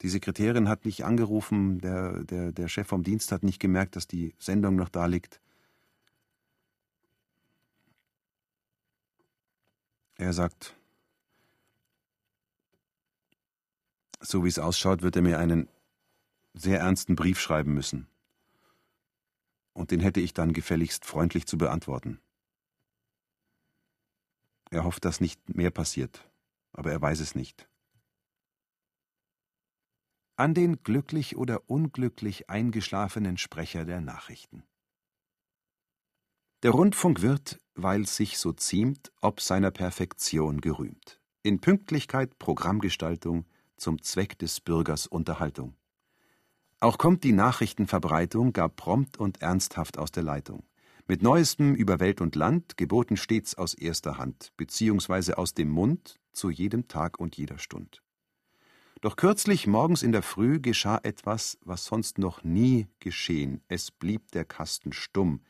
Die 0.00 0.08
Sekretärin 0.08 0.68
hat 0.68 0.84
nicht 0.84 1.04
angerufen, 1.04 1.78
der, 1.78 2.24
der, 2.24 2.50
der 2.50 2.66
Chef 2.66 2.88
vom 2.88 3.04
Dienst 3.04 3.30
hat 3.30 3.44
nicht 3.44 3.60
gemerkt, 3.60 3.94
dass 3.94 4.08
die 4.08 4.34
Sendung 4.38 4.74
noch 4.74 4.88
da 4.88 5.06
liegt. 5.06 5.40
Er 10.16 10.32
sagt, 10.32 10.76
so 14.22 14.44
wie 14.44 14.48
es 14.48 14.58
ausschaut, 14.58 15.02
wird 15.02 15.16
er 15.16 15.22
mir 15.22 15.38
einen 15.38 15.68
sehr 16.54 16.80
ernsten 16.80 17.16
Brief 17.16 17.40
schreiben 17.40 17.74
müssen. 17.74 18.06
Und 19.72 19.90
den 19.90 20.00
hätte 20.00 20.20
ich 20.20 20.34
dann 20.34 20.52
gefälligst 20.52 21.04
freundlich 21.04 21.46
zu 21.46 21.58
beantworten. 21.58 22.20
Er 24.70 24.84
hofft, 24.84 25.04
dass 25.04 25.20
nicht 25.20 25.54
mehr 25.54 25.70
passiert, 25.70 26.30
aber 26.72 26.92
er 26.92 27.00
weiß 27.00 27.20
es 27.20 27.34
nicht 27.34 27.68
an 30.36 30.54
den 30.54 30.82
glücklich 30.82 31.36
oder 31.36 31.70
unglücklich 31.70 32.50
eingeschlafenen 32.50 33.36
Sprecher 33.36 33.84
der 33.84 34.00
Nachrichten. 34.00 34.64
Der 36.64 36.72
Rundfunkwirt 36.72 37.60
weil 37.74 38.06
sich 38.06 38.38
so 38.38 38.52
ziemt, 38.52 39.12
ob 39.20 39.40
seiner 39.40 39.70
Perfektion 39.70 40.60
gerühmt. 40.60 41.20
In 41.42 41.60
Pünktlichkeit 41.60 42.38
Programmgestaltung, 42.38 43.46
zum 43.82 44.00
Zweck 44.00 44.38
des 44.38 44.60
Bürgers 44.60 45.08
Unterhaltung. 45.08 45.74
Auch 46.78 46.98
kommt 46.98 47.24
die 47.24 47.32
Nachrichtenverbreitung 47.32 48.52
gar 48.52 48.68
prompt 48.68 49.16
und 49.18 49.42
ernsthaft 49.42 49.98
aus 49.98 50.12
der 50.12 50.22
Leitung. 50.22 50.62
Mit 51.08 51.22
Neuestem 51.22 51.74
über 51.74 51.98
Welt 51.98 52.20
und 52.20 52.36
Land, 52.36 52.76
geboten 52.76 53.16
stets 53.16 53.56
aus 53.56 53.74
erster 53.74 54.18
Hand, 54.18 54.52
beziehungsweise 54.56 55.36
aus 55.36 55.54
dem 55.54 55.68
Mund, 55.68 56.20
zu 56.32 56.48
jedem 56.48 56.86
Tag 56.86 57.18
und 57.18 57.36
jeder 57.36 57.58
Stund. 57.58 58.02
Doch 59.00 59.16
kürzlich 59.16 59.66
morgens 59.66 60.04
in 60.04 60.12
der 60.12 60.22
Früh 60.22 60.60
geschah 60.60 61.00
etwas, 61.02 61.58
was 61.64 61.84
sonst 61.84 62.18
noch 62.18 62.44
nie 62.44 62.86
geschehen. 63.00 63.62
Es 63.66 63.90
blieb 63.90 64.30
der 64.30 64.44
Kasten 64.44 64.92
stumm. 64.92 65.40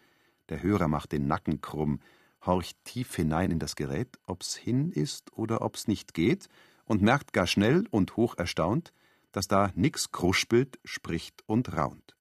Der 0.48 0.62
Hörer 0.62 0.88
macht 0.88 1.12
den 1.12 1.26
Nacken 1.26 1.60
krumm, 1.60 2.00
horcht 2.46 2.82
tief 2.84 3.14
hinein 3.14 3.50
in 3.50 3.58
das 3.58 3.76
Gerät, 3.76 4.18
ob's 4.26 4.56
hin 4.56 4.90
ist 4.90 5.36
oder 5.36 5.60
ob's 5.60 5.86
nicht 5.86 6.14
geht, 6.14 6.48
und 6.92 7.00
merkt 7.00 7.32
gar 7.32 7.46
schnell 7.46 7.86
und 7.90 8.18
hoch 8.18 8.36
erstaunt, 8.36 8.92
dass 9.32 9.48
da 9.48 9.72
nix 9.74 10.10
kruspelt, 10.10 10.78
spricht 10.84 11.42
und 11.46 11.74
raunt. 11.74 12.18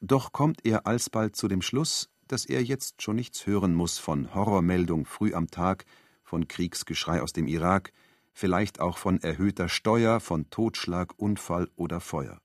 Doch 0.00 0.32
kommt 0.32 0.64
er 0.64 0.86
alsbald 0.86 1.36
zu 1.36 1.46
dem 1.46 1.60
Schluss, 1.60 2.08
dass 2.26 2.46
er 2.46 2.64
jetzt 2.64 3.02
schon 3.02 3.16
nichts 3.16 3.46
hören 3.46 3.74
muss 3.74 3.98
von 3.98 4.34
Horrormeldung 4.34 5.04
früh 5.04 5.34
am 5.34 5.50
Tag, 5.50 5.84
von 6.24 6.48
Kriegsgeschrei 6.48 7.20
aus 7.20 7.34
dem 7.34 7.46
Irak, 7.46 7.92
vielleicht 8.32 8.80
auch 8.80 8.96
von 8.96 9.20
erhöhter 9.20 9.68
Steuer, 9.68 10.20
von 10.20 10.48
Totschlag, 10.48 11.12
Unfall 11.18 11.68
oder 11.76 12.00
Feuer. 12.00 12.40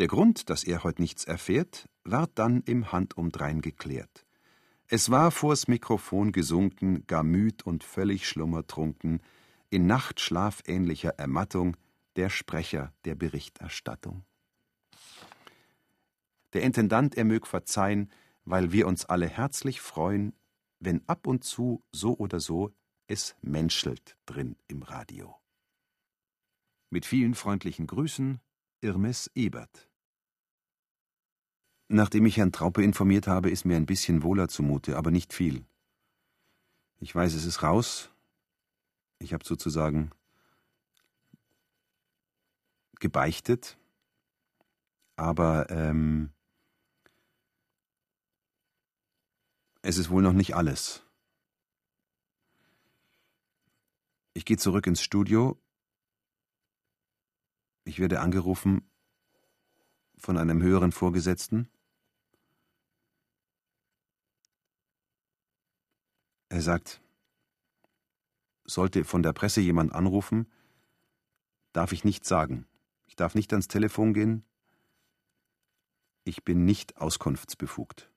Der 0.00 0.08
Grund, 0.08 0.50
dass 0.50 0.64
er 0.64 0.84
heut 0.84 0.98
nichts 0.98 1.24
erfährt, 1.24 1.88
ward 2.02 2.32
dann 2.34 2.60
im 2.66 2.92
Handumdrein 2.92 3.62
geklärt. 3.62 4.23
Es 4.88 5.10
war 5.10 5.30
vors 5.30 5.66
Mikrofon 5.66 6.32
gesunken, 6.32 7.06
gar 7.06 7.22
müd 7.22 7.64
und 7.64 7.84
völlig 7.84 8.28
schlummertrunken, 8.28 9.20
in 9.70 9.86
nachtschlafähnlicher 9.86 11.18
Ermattung, 11.18 11.76
der 12.16 12.28
Sprecher 12.28 12.92
der 13.04 13.14
Berichterstattung. 13.14 14.24
Der 16.52 16.62
Intendant, 16.62 17.16
er 17.16 17.24
mög 17.24 17.46
verzeihen, 17.46 18.10
weil 18.44 18.72
wir 18.72 18.86
uns 18.86 19.04
alle 19.06 19.26
herzlich 19.26 19.80
freuen, 19.80 20.34
wenn 20.78 21.02
ab 21.08 21.26
und 21.26 21.44
zu 21.44 21.82
so 21.90 22.16
oder 22.16 22.38
so 22.38 22.70
es 23.06 23.34
menschelt 23.40 24.16
drin 24.26 24.56
im 24.68 24.82
Radio. 24.82 25.34
Mit 26.90 27.06
vielen 27.06 27.34
freundlichen 27.34 27.86
Grüßen, 27.86 28.40
Irmes 28.80 29.30
Ebert. 29.34 29.88
Nachdem 31.94 32.26
ich 32.26 32.38
Herrn 32.38 32.50
Traupe 32.50 32.82
informiert 32.82 33.28
habe, 33.28 33.50
ist 33.50 33.64
mir 33.64 33.76
ein 33.76 33.86
bisschen 33.86 34.24
wohler 34.24 34.48
zumute, 34.48 34.96
aber 34.96 35.12
nicht 35.12 35.32
viel. 35.32 35.64
Ich 36.98 37.14
weiß, 37.14 37.34
es 37.34 37.44
ist 37.44 37.62
raus. 37.62 38.10
Ich 39.20 39.32
habe 39.32 39.44
sozusagen 39.44 40.10
gebeichtet, 42.98 43.78
aber 45.14 45.70
ähm, 45.70 46.32
es 49.82 49.96
ist 49.96 50.10
wohl 50.10 50.22
noch 50.22 50.32
nicht 50.32 50.56
alles. 50.56 51.04
Ich 54.32 54.44
gehe 54.44 54.56
zurück 54.56 54.88
ins 54.88 55.00
Studio. 55.00 55.56
Ich 57.84 58.00
werde 58.00 58.18
angerufen 58.18 58.82
von 60.18 60.38
einem 60.38 60.60
höheren 60.60 60.90
Vorgesetzten. 60.90 61.68
Er 66.54 66.62
sagt, 66.62 67.02
sollte 68.64 69.04
von 69.04 69.24
der 69.24 69.32
Presse 69.32 69.60
jemand 69.60 69.92
anrufen, 69.92 70.48
darf 71.72 71.90
ich 71.90 72.04
nichts 72.04 72.28
sagen. 72.28 72.64
Ich 73.08 73.16
darf 73.16 73.34
nicht 73.34 73.52
ans 73.52 73.66
Telefon 73.66 74.14
gehen. 74.14 74.44
Ich 76.22 76.44
bin 76.44 76.64
nicht 76.64 76.96
auskunftsbefugt. 76.98 78.08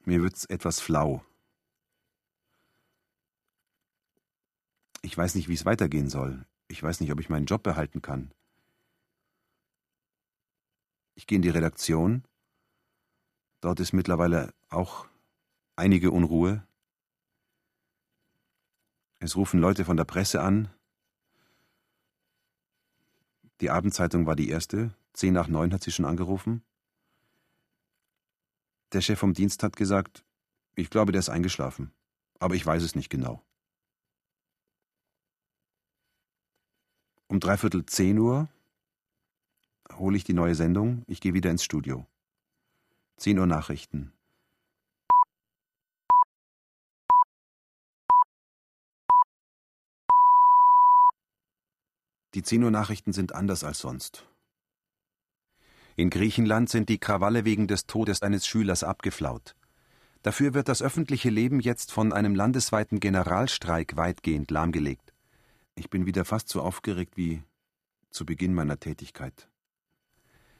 Mir 0.00 0.20
wird's 0.20 0.44
etwas 0.44 0.78
flau. 0.78 1.24
Ich 5.00 5.16
weiß 5.16 5.36
nicht, 5.36 5.48
wie 5.48 5.54
es 5.54 5.64
weitergehen 5.64 6.10
soll. 6.10 6.44
Ich 6.66 6.82
weiß 6.82 7.00
nicht, 7.00 7.12
ob 7.12 7.20
ich 7.20 7.30
meinen 7.30 7.46
Job 7.46 7.62
behalten 7.62 8.02
kann. 8.02 8.34
Ich 11.14 11.26
gehe 11.26 11.36
in 11.36 11.42
die 11.42 11.48
Redaktion. 11.48 12.27
Dort 13.60 13.80
ist 13.80 13.92
mittlerweile 13.92 14.54
auch 14.68 15.06
einige 15.74 16.10
Unruhe. 16.10 16.66
Es 19.18 19.36
rufen 19.36 19.60
Leute 19.60 19.84
von 19.84 19.96
der 19.96 20.04
Presse 20.04 20.40
an. 20.40 20.70
Die 23.60 23.70
Abendzeitung 23.70 24.26
war 24.26 24.36
die 24.36 24.48
erste. 24.48 24.94
Zehn 25.12 25.34
nach 25.34 25.48
neun 25.48 25.72
hat 25.72 25.82
sie 25.82 25.90
schon 25.90 26.04
angerufen. 26.04 26.62
Der 28.92 29.00
Chef 29.00 29.18
vom 29.18 29.34
Dienst 29.34 29.62
hat 29.64 29.76
gesagt, 29.76 30.24
ich 30.76 30.90
glaube, 30.90 31.10
der 31.10 31.18
ist 31.18 31.28
eingeschlafen. 31.28 31.92
Aber 32.38 32.54
ich 32.54 32.64
weiß 32.64 32.82
es 32.84 32.94
nicht 32.94 33.10
genau. 33.10 33.42
Um 37.26 37.40
dreiviertel 37.40 37.84
zehn 37.84 38.18
Uhr 38.18 38.48
hole 39.94 40.16
ich 40.16 40.24
die 40.24 40.32
neue 40.32 40.54
Sendung. 40.54 41.02
Ich 41.08 41.20
gehe 41.20 41.34
wieder 41.34 41.50
ins 41.50 41.64
Studio. 41.64 42.06
Zehn 43.18 43.36
Uhr 43.40 43.46
Nachrichten. 43.48 44.12
Die 52.34 52.44
10 52.44 52.62
Uhr 52.62 52.70
Nachrichten 52.70 53.12
sind 53.12 53.34
anders 53.34 53.64
als 53.64 53.80
sonst. 53.80 54.24
In 55.96 56.10
Griechenland 56.10 56.68
sind 56.68 56.88
die 56.88 56.98
Krawalle 56.98 57.44
wegen 57.44 57.66
des 57.66 57.86
Todes 57.86 58.22
eines 58.22 58.46
Schülers 58.46 58.84
abgeflaut. 58.84 59.56
Dafür 60.22 60.54
wird 60.54 60.68
das 60.68 60.80
öffentliche 60.80 61.30
Leben 61.30 61.58
jetzt 61.58 61.90
von 61.90 62.12
einem 62.12 62.36
landesweiten 62.36 63.00
Generalstreik 63.00 63.96
weitgehend 63.96 64.52
lahmgelegt. 64.52 65.12
Ich 65.74 65.90
bin 65.90 66.06
wieder 66.06 66.24
fast 66.24 66.48
so 66.48 66.62
aufgeregt 66.62 67.16
wie 67.16 67.42
zu 68.10 68.24
Beginn 68.24 68.54
meiner 68.54 68.78
Tätigkeit. 68.78 69.48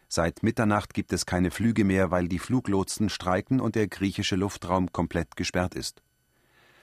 Seit 0.08 0.42
Mitternacht 0.42 0.94
gibt 0.94 1.12
es 1.12 1.26
keine 1.26 1.50
Flüge 1.50 1.84
mehr, 1.84 2.10
weil 2.10 2.28
die 2.28 2.38
Fluglotsen 2.38 3.10
streiken 3.10 3.60
und 3.60 3.74
der 3.74 3.88
griechische 3.88 4.36
Luftraum 4.36 4.90
komplett 4.90 5.36
gesperrt 5.36 5.74
ist. 5.74 6.02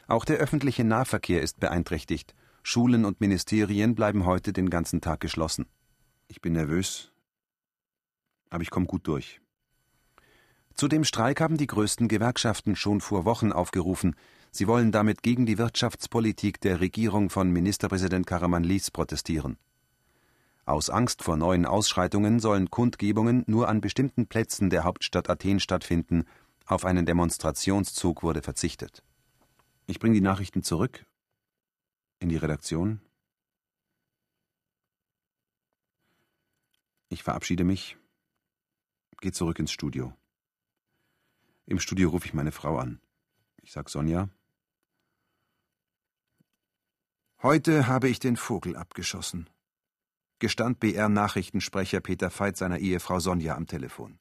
Auch 0.08 0.26
der 0.26 0.38
öffentliche 0.38 0.84
Nahverkehr 0.84 1.42
ist 1.42 1.60
beeinträchtigt. 1.60 2.36
Schulen 2.62 3.04
und 3.04 3.22
Ministerien 3.22 3.96
bleiben 3.96 4.26
heute 4.26 4.54
den 4.54 4.70
ganzen 4.70 5.02
Tag 5.02 5.20
geschlossen. 5.22 5.66
Ich 6.28 6.42
bin 6.42 6.54
nervös, 6.54 7.12
aber 8.52 8.62
ich 8.62 8.70
komme 8.70 8.86
gut 8.86 9.08
durch. 9.08 9.42
Zu 10.76 10.88
dem 10.88 11.04
Streik 11.04 11.42
haben 11.42 11.58
die 11.58 11.68
größten 11.68 12.08
Gewerkschaften 12.08 12.76
schon 12.76 13.02
vor 13.02 13.26
Wochen 13.26 13.52
aufgerufen. 13.52 14.16
Sie 14.52 14.68
wollen 14.68 14.92
damit 14.92 15.24
gegen 15.24 15.46
die 15.46 15.58
Wirtschaftspolitik 15.58 16.60
der 16.62 16.80
Regierung 16.80 17.30
von 17.30 17.50
Ministerpräsident 17.50 18.28
Karamanlis 18.28 18.92
protestieren. 18.92 19.58
Aus 20.66 20.90
Angst 20.90 21.22
vor 21.22 21.38
neuen 21.38 21.68
Ausschreitungen 21.68 22.40
sollen 22.40 22.72
Kundgebungen 22.72 23.44
nur 23.46 23.70
an 23.70 23.82
bestimmten 23.82 24.28
Plätzen 24.28 24.72
der 24.72 24.84
Hauptstadt 24.84 25.30
Athen 25.30 25.60
stattfinden. 25.60 26.26
Auf 26.66 26.86
einen 26.86 27.06
Demonstrationszug 27.06 28.24
wurde 28.24 28.42
verzichtet. 28.42 29.04
Ich 29.86 30.00
bringe 30.00 30.16
die 30.16 30.22
Nachrichten 30.22 30.64
zurück 30.64 31.06
in 32.20 32.30
die 32.30 32.38
Redaktion. 32.38 33.00
Ich 37.10 37.22
verabschiede 37.22 37.64
mich, 37.64 37.98
gehe 39.22 39.32
zurück 39.32 39.60
ins 39.60 39.72
Studio. 39.72 40.14
Im 41.68 41.80
Studio 41.80 42.10
rufe 42.10 42.26
ich 42.26 42.34
meine 42.34 42.52
Frau 42.52 42.80
an. 42.80 43.00
Ich 43.62 43.72
sag 43.72 43.90
Sonja, 43.90 44.30
Heute 47.44 47.86
habe 47.86 48.10
ich 48.10 48.18
den 48.18 48.38
Vogel 48.38 48.76
abgeschossen, 48.76 49.48
gestand 50.40 50.80
BR-Nachrichtensprecher 50.80 52.02
Peter 52.02 52.30
Veit 52.30 52.58
seiner 52.58 52.80
Ehefrau 52.80 53.20
Sonja 53.20 53.56
am 53.56 53.68
Telefon. 53.68 54.20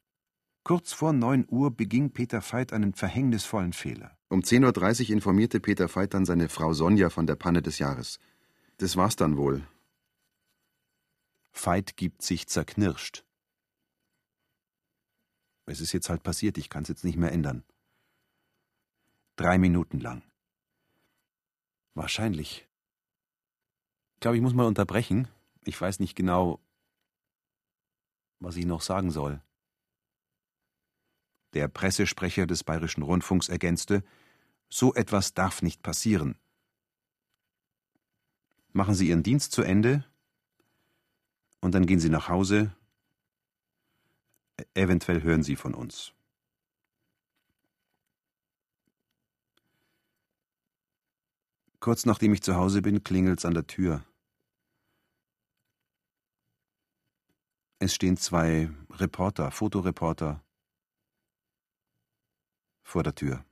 Kurz 0.63 0.93
vor 0.93 1.13
neun 1.13 1.47
Uhr 1.49 1.71
beging 1.71 2.13
Peter 2.13 2.41
Veit 2.41 2.73
einen 2.73 2.95
verhängnisvollen 2.95 3.73
Fehler. 3.73 4.17
Um 4.29 4.41
10.30 4.41 5.05
Uhr 5.05 5.11
informierte 5.11 5.61
Peter 5.61 5.95
Veit 5.95 6.15
dann 6.15 6.25
seine 6.25 6.49
Frau 6.49 6.73
Sonja 6.73 7.11
von 7.11 7.27
der 7.27 7.37
Panne 7.37 7.63
des 7.63 7.79
Jahres. 7.79 8.19
Das 8.79 8.97
war's 8.97 9.17
dann 9.17 9.37
wohl. 9.37 9.67
Veit 11.53 11.97
gibt 11.97 12.23
sich 12.23 12.47
zerknirscht. 12.47 13.25
Es 15.67 15.81
ist 15.81 15.93
jetzt 15.93 16.09
halt 16.09 16.23
passiert, 16.23 16.59
ich 16.59 16.69
kann's 16.69 16.89
jetzt 16.89 17.05
nicht 17.05 17.17
mehr 17.17 17.33
ändern. 17.33 17.65
Drei 19.37 19.59
Minuten 19.59 20.01
lang. 20.01 20.23
Wahrscheinlich 21.95 22.67
glaube, 24.25 24.39
ich 24.39 24.43
muss 24.43 24.55
mal 24.55 24.67
unterbrechen. 24.67 25.29
Ich 25.65 25.81
weiß 25.81 26.01
nicht 26.01 26.15
genau, 26.15 26.61
was 28.41 28.57
ich 28.57 28.67
noch 28.67 28.83
sagen 28.83 29.11
soll. 29.11 29.43
Der 31.55 31.69
Pressesprecher 31.69 32.47
des 32.47 32.65
Bayerischen 32.65 33.03
Rundfunks 33.03 33.49
ergänzte 33.49 34.03
So 34.69 34.95
etwas 34.95 35.35
darf 35.35 35.63
nicht 35.63 35.83
passieren. 35.83 36.37
Machen 38.73 38.95
Sie 38.95 39.09
Ihren 39.09 39.23
Dienst 39.23 39.53
zu 39.53 39.63
Ende 39.63 40.05
und 41.61 41.75
dann 41.75 41.87
gehen 41.87 42.01
Sie 42.01 42.09
nach 42.09 42.29
Hause. 42.29 42.75
Eventuell 44.75 45.23
hören 45.23 45.45
Sie 45.45 45.57
von 45.57 45.75
uns. 45.75 46.13
Kurz 51.79 52.07
nachdem 52.07 52.33
ich 52.33 52.43
zu 52.43 52.57
Hause 52.57 52.83
bin, 52.83 53.05
klingelt's 53.05 53.45
an 53.45 53.55
der 53.55 53.67
Tür. 53.67 54.05
Es 57.85 57.95
stehen 57.95 58.17
zwei 58.17 58.71
Reporter, 58.93 59.51
Fotoreporter 59.51 60.43
vor 62.83 63.03
der 63.03 63.15
Tür. 63.15 63.45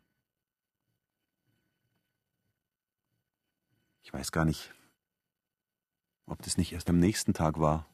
Ich 4.03 4.11
weiß 4.11 4.33
gar 4.33 4.47
nicht, 4.47 4.73
ob 6.25 6.41
das 6.41 6.57
nicht 6.57 6.73
erst 6.73 6.89
am 6.89 6.99
nächsten 6.99 7.35
Tag 7.35 7.61
war. 7.61 7.87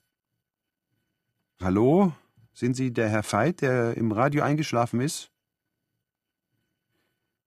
Hallo? 1.61 2.13
Sind 2.53 2.75
Sie 2.75 2.93
der 2.93 3.09
Herr 3.09 3.25
Veit, 3.25 3.61
der 3.61 3.97
im 3.97 4.13
Radio 4.13 4.45
eingeschlafen 4.45 5.01
ist? 5.01 5.33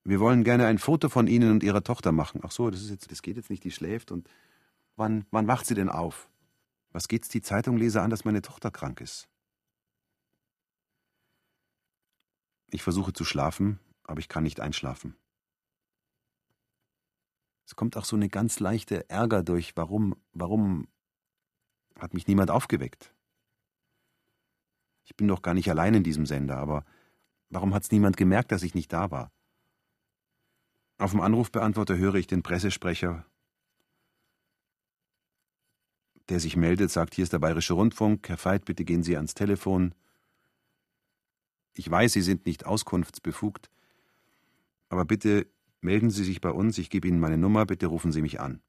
Wir 0.04 0.19
wollen 0.19 0.43
gerne 0.43 0.65
ein 0.65 0.80
Foto 0.80 1.08
von 1.08 1.27
Ihnen 1.27 1.49
und 1.49 1.63
Ihrer 1.63 1.86
Tochter 1.86 2.12
machen. 2.12 2.41
Ach 2.43 2.51
so, 2.51 2.69
das 2.69 2.82
ist 2.82 2.89
jetzt, 2.89 3.10
das 3.10 3.21
geht 3.21 3.38
jetzt 3.38 3.49
nicht, 3.49 3.63
die 3.63 3.71
schläft 3.71 4.12
und 4.12 4.30
wann, 4.97 5.25
wann 5.32 5.47
wacht 5.47 5.65
sie 5.65 5.75
denn 5.75 5.88
auf? 5.88 6.27
Was 6.91 7.08
geht's 7.08 7.30
die 7.30 7.41
Zeitungleser 7.41 8.01
an, 8.01 8.10
dass 8.10 8.25
meine 8.25 8.41
Tochter 8.41 8.69
krank 8.69 9.01
ist? 9.01 9.30
Ich 12.69 12.84
versuche 12.84 13.13
zu 13.13 13.25
schlafen, 13.25 13.80
aber 14.04 14.19
ich 14.19 14.30
kann 14.30 14.43
nicht 14.43 14.60
einschlafen. 14.60 15.15
Es 17.65 17.75
kommt 17.75 17.95
auch 17.95 18.06
so 18.06 18.15
eine 18.15 18.27
ganz 18.27 18.60
leichte 18.60 19.10
Ärger 19.10 19.43
durch. 19.43 19.77
Warum, 19.77 20.15
warum 20.34 20.88
hat 21.97 22.13
mich 22.13 22.27
niemand 22.27 22.51
aufgeweckt? 22.51 23.13
Ich 25.06 25.15
bin 25.15 25.27
doch 25.27 25.41
gar 25.41 25.54
nicht 25.54 25.69
allein 25.69 25.93
in 25.93 26.04
diesem 26.04 26.25
Sender, 26.25 26.58
aber 26.58 26.86
warum 27.49 27.73
hat's 27.73 27.91
niemand 27.91 28.17
gemerkt, 28.17 28.51
dass 28.51 28.63
ich 28.63 28.75
nicht 28.75 28.91
da 28.91 29.12
war? 29.12 29.32
Auf 30.97 31.12
dem 31.12 31.21
Anrufbeantworter 31.21 31.97
höre 31.97 32.15
ich 32.15 32.27
den 32.27 32.43
Pressesprecher, 32.43 33.25
der 36.31 36.39
sich 36.39 36.55
meldet, 36.55 36.89
sagt, 36.89 37.13
hier 37.13 37.23
ist 37.23 37.33
der 37.33 37.39
Bayerische 37.39 37.73
Rundfunk, 37.73 38.29
Herr 38.29 38.43
Veit, 38.43 38.63
bitte 38.63 38.85
gehen 38.85 39.03
Sie 39.03 39.17
ans 39.17 39.33
Telefon. 39.33 39.93
Ich 41.73 41.91
weiß, 41.91 42.13
Sie 42.13 42.21
sind 42.21 42.45
nicht 42.45 42.65
auskunftsbefugt, 42.65 43.69
aber 44.87 45.03
bitte 45.03 45.45
melden 45.81 46.09
Sie 46.09 46.23
sich 46.23 46.39
bei 46.39 46.49
uns, 46.49 46.77
ich 46.77 46.89
gebe 46.89 47.09
Ihnen 47.09 47.19
meine 47.19 47.37
Nummer, 47.37 47.65
bitte 47.65 47.87
rufen 47.87 48.13
Sie 48.13 48.21
mich 48.21 48.39
an. 48.39 48.61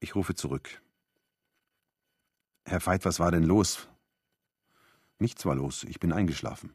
Ich 0.00 0.14
rufe 0.14 0.34
zurück. 0.34 0.82
Herr 2.64 2.84
Veit, 2.84 3.04
was 3.04 3.20
war 3.20 3.30
denn 3.30 3.44
los? 3.44 3.88
Nichts 5.18 5.44
war 5.44 5.54
los, 5.54 5.84
ich 5.84 6.00
bin 6.00 6.14
eingeschlafen. 6.14 6.72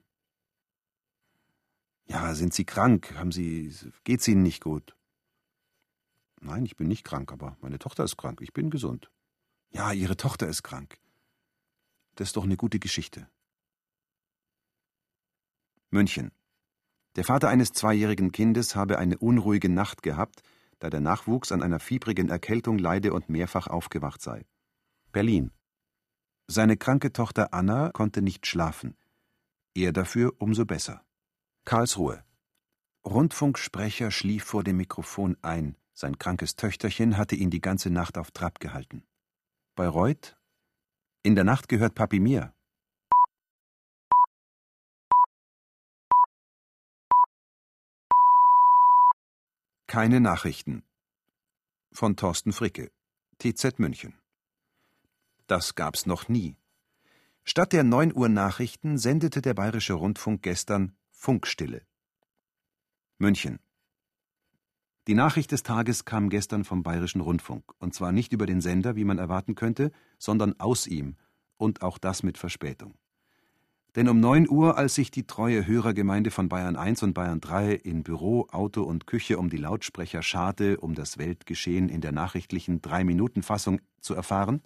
Ja, 2.06 2.36
sind 2.36 2.54
Sie 2.54 2.66
krank? 2.66 3.16
Haben 3.16 3.32
Sie. 3.32 3.74
Geht's 4.04 4.28
Ihnen 4.28 4.44
nicht 4.44 4.64
gut? 4.64 4.96
Nein, 6.44 6.66
ich 6.66 6.76
bin 6.76 6.90
nicht 6.90 7.06
krank, 7.06 7.32
aber 7.32 7.58
meine 7.62 7.80
Tochter 7.80 8.04
ist 8.04 8.18
krank. 8.18 8.42
Ich 8.42 8.52
bin 8.52 8.70
gesund. 8.70 9.10
Ja, 9.70 9.94
Ihre 9.94 10.18
Tochter 10.18 10.48
ist 10.48 10.62
krank. 10.62 11.00
Das 12.16 12.30
ist 12.30 12.36
doch 12.36 12.44
eine 12.44 12.58
gute 12.58 12.80
Geschichte. 12.80 13.30
München. 15.90 16.32
Der 17.16 17.24
Vater 17.24 17.48
eines 17.48 17.72
zweijährigen 17.72 18.32
Kindes 18.32 18.76
habe 18.76 18.98
eine 18.98 19.18
unruhige 19.18 19.70
Nacht 19.70 20.04
gehabt, 20.04 20.42
da 20.80 20.90
der 20.90 21.00
Nachwuchs 21.00 21.54
an 21.54 21.64
einer 21.64 21.80
fiebrigen 21.80 22.30
Erkältung 22.30 22.78
leide 22.78 23.14
und 23.14 23.30
mehrfach 23.30 23.68
aufgewacht 23.68 24.22
sei. 24.22 24.46
Berlin. 25.14 25.52
Seine 26.48 26.76
kranke 26.76 27.14
Tochter 27.14 27.54
Anna 27.54 27.92
konnte 27.92 28.22
nicht 28.22 28.48
schlafen. 28.48 28.98
Er 29.74 29.94
dafür 29.94 30.34
umso 30.40 30.66
besser. 30.66 31.06
Karlsruhe. 31.64 32.26
Rundfunksprecher 33.06 34.12
schlief 34.12 34.44
vor 34.44 34.64
dem 34.64 34.78
Mikrofon 34.78 35.38
ein. 35.42 35.78
Sein 35.94 36.18
krankes 36.18 36.56
Töchterchen 36.56 37.18
hatte 37.18 37.36
ihn 37.36 37.52
die 37.52 37.62
ganze 37.62 37.90
Nacht 37.90 38.18
auf 38.18 38.32
Trab 38.32 38.60
gehalten. 38.60 39.06
Bayreuth? 39.76 40.36
In 41.22 41.36
der 41.36 41.44
Nacht 41.44 41.70
gehört 41.70 41.96
Papi 41.96 42.20
mir. 42.20 42.54
Keine 49.88 50.20
Nachrichten. 50.20 50.84
Von 51.92 52.16
Thorsten 52.16 52.52
Fricke, 52.52 52.92
TZ 53.38 53.78
München. 53.78 54.20
Das 55.46 55.76
gab's 55.76 56.08
noch 56.08 56.28
nie. 56.28 56.58
Statt 57.44 57.74
der 57.74 57.84
9 57.84 58.16
Uhr 58.16 58.30
Nachrichten 58.30 58.98
sendete 58.98 59.44
der 59.44 59.54
Bayerische 59.54 59.94
Rundfunk 59.94 60.42
gestern 60.42 60.98
Funkstille. 61.12 61.86
München. 63.20 63.60
Die 65.08 65.16
Nachricht 65.16 65.52
des 65.52 65.64
Tages 65.64 66.06
kam 66.06 66.30
gestern 66.30 66.64
vom 66.64 66.84
Bayerischen 66.84 67.22
Rundfunk, 67.22 67.64
und 67.80 67.94
zwar 67.94 68.12
nicht 68.12 68.32
über 68.32 68.46
den 68.46 68.62
Sender, 68.62 68.96
wie 68.96 69.04
man 69.04 69.18
erwarten 69.18 69.56
könnte, 69.56 69.92
sondern 70.18 70.60
aus 70.60 70.88
ihm, 70.88 71.18
und 71.58 71.82
auch 71.82 71.98
das 71.98 72.24
mit 72.24 72.38
Verspätung. 72.38 72.96
Denn 73.96 74.10
um 74.10 74.20
9 74.20 74.50
Uhr, 74.50 74.78
als 74.78 74.96
sich 74.96 75.12
die 75.12 75.28
treue 75.28 75.68
Hörergemeinde 75.68 76.32
von 76.32 76.50
Bayern 76.50 76.76
1 76.76 77.04
und 77.04 77.14
Bayern 77.14 77.42
3 77.42 77.74
in 77.74 78.04
Büro, 78.04 78.48
Auto 78.52 78.82
und 78.84 79.06
Küche 79.06 79.38
um 79.38 79.50
die 79.50 79.58
Lautsprecher 79.58 80.24
scharte, 80.24 80.80
um 80.80 80.96
das 80.96 81.18
Weltgeschehen 81.18 81.90
in 81.90 82.02
der 82.02 82.12
nachrichtlichen 82.12 82.82
Drei-Minuten-Fassung 82.82 83.82
zu 84.00 84.16
erfahren. 84.16 84.62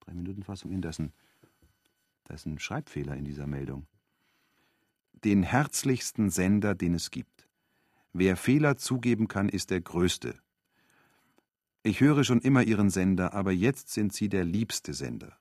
Drei-Minuten-Fassung, 0.00 0.72
ein, 0.72 0.80
da 0.80 2.34
ist 2.34 2.46
ein 2.46 2.58
Schreibfehler 2.58 3.14
in 3.16 3.24
dieser 3.24 3.46
Meldung 3.46 3.86
den 5.24 5.42
herzlichsten 5.42 6.30
Sender, 6.30 6.74
den 6.74 6.94
es 6.94 7.10
gibt. 7.10 7.43
Wer 8.16 8.36
Fehler 8.36 8.76
zugeben 8.76 9.26
kann, 9.26 9.48
ist 9.48 9.70
der 9.70 9.80
Größte. 9.80 10.36
Ich 11.82 12.00
höre 12.00 12.22
schon 12.22 12.40
immer 12.40 12.62
Ihren 12.62 12.88
Sender, 12.88 13.34
aber 13.34 13.50
jetzt 13.50 13.88
sind 13.88 14.12
Sie 14.12 14.28
der 14.28 14.44
liebste 14.44 14.94
Sender. 14.94 15.36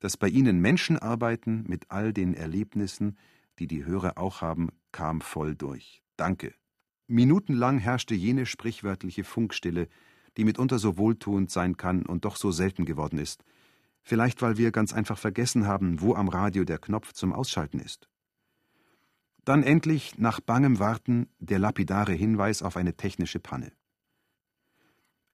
Dass 0.00 0.16
bei 0.16 0.26
Ihnen 0.28 0.58
Menschen 0.58 0.98
arbeiten 0.98 1.62
mit 1.68 1.92
all 1.92 2.12
den 2.12 2.34
Erlebnissen, 2.34 3.16
die 3.60 3.68
die 3.68 3.84
Hörer 3.84 4.18
auch 4.18 4.40
haben, 4.40 4.70
kam 4.90 5.20
voll 5.20 5.54
durch. 5.54 6.02
Danke. 6.16 6.54
Minutenlang 7.06 7.78
herrschte 7.78 8.16
jene 8.16 8.46
sprichwörtliche 8.46 9.22
Funkstille, 9.22 9.86
die 10.36 10.44
mitunter 10.44 10.80
so 10.80 10.98
wohltuend 10.98 11.52
sein 11.52 11.76
kann 11.76 12.04
und 12.04 12.24
doch 12.24 12.34
so 12.34 12.50
selten 12.50 12.84
geworden 12.84 13.20
ist. 13.20 13.44
Vielleicht, 14.02 14.42
weil 14.42 14.56
wir 14.56 14.72
ganz 14.72 14.92
einfach 14.92 15.18
vergessen 15.18 15.68
haben, 15.68 16.00
wo 16.00 16.16
am 16.16 16.28
Radio 16.28 16.64
der 16.64 16.78
Knopf 16.78 17.12
zum 17.12 17.32
Ausschalten 17.32 17.78
ist. 17.78 18.09
Dann 19.44 19.62
endlich, 19.62 20.18
nach 20.18 20.40
bangem 20.40 20.78
Warten, 20.78 21.28
der 21.38 21.58
lapidare 21.58 22.12
Hinweis 22.12 22.62
auf 22.62 22.76
eine 22.76 22.96
technische 22.96 23.40
Panne. 23.40 23.72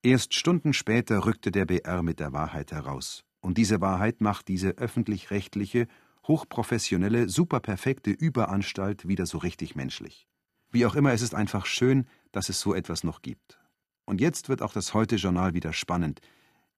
Erst 0.02 0.34
Stunden 0.34 0.72
später 0.72 1.24
rückte 1.24 1.50
der 1.50 1.64
BR 1.64 2.02
mit 2.02 2.20
der 2.20 2.32
Wahrheit 2.32 2.70
heraus. 2.70 3.24
Und 3.40 3.58
diese 3.58 3.80
Wahrheit 3.80 4.20
macht 4.20 4.48
diese 4.48 4.70
öffentlich-rechtliche, 4.70 5.88
hochprofessionelle, 6.26 7.28
superperfekte 7.28 8.10
Überanstalt 8.10 9.08
wieder 9.08 9.26
so 9.26 9.38
richtig 9.38 9.74
menschlich. 9.74 10.28
Wie 10.70 10.86
auch 10.86 10.94
immer, 10.94 11.12
es 11.12 11.22
ist 11.22 11.34
einfach 11.34 11.66
schön, 11.66 12.06
dass 12.32 12.48
es 12.48 12.60
so 12.60 12.74
etwas 12.74 13.04
noch 13.04 13.22
gibt. 13.22 13.58
Und 14.04 14.20
jetzt 14.20 14.48
wird 14.48 14.62
auch 14.62 14.72
das 14.72 14.94
Heute-Journal 14.94 15.54
wieder 15.54 15.72
spannend. 15.72 16.20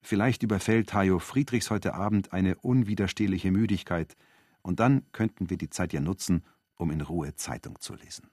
Vielleicht 0.01 0.43
überfällt 0.43 0.95
Hajo 0.95 1.19
Friedrichs 1.19 1.71
heute 1.71 1.95
Abend 1.95 2.33
eine 2.33 2.57
unwiderstehliche 2.57 3.51
Müdigkeit. 3.51 4.15
Und 4.63 4.81
dann 4.81 5.05
könnten 5.13 5.51
wir 5.51 5.59
die 5.59 5.71
Zeit 5.71 5.93
ja 5.93 6.01
nutzen, 6.01 6.45
um 6.79 6.91
in 6.91 7.03
Ruhe 7.03 7.35
Zeitung 7.35 7.79
zu 7.81 7.95
lesen. 7.95 8.31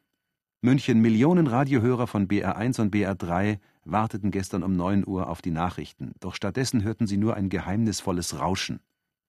München 0.61 1.01
Millionen 1.01 1.47
Radiohörer 1.47 2.07
von 2.07 2.27
BR1 2.27 2.81
und 2.81 2.95
BR3 2.95 3.59
warteten 3.83 4.31
gestern 4.31 4.63
um 4.63 4.75
9 4.75 5.05
Uhr 5.05 5.29
auf 5.29 5.41
die 5.41 5.51
Nachrichten, 5.51 6.13
doch 6.19 6.33
stattdessen 6.33 6.83
hörten 6.83 7.05
sie 7.05 7.17
nur 7.17 7.35
ein 7.35 7.49
geheimnisvolles 7.49 8.39
Rauschen. 8.39 8.79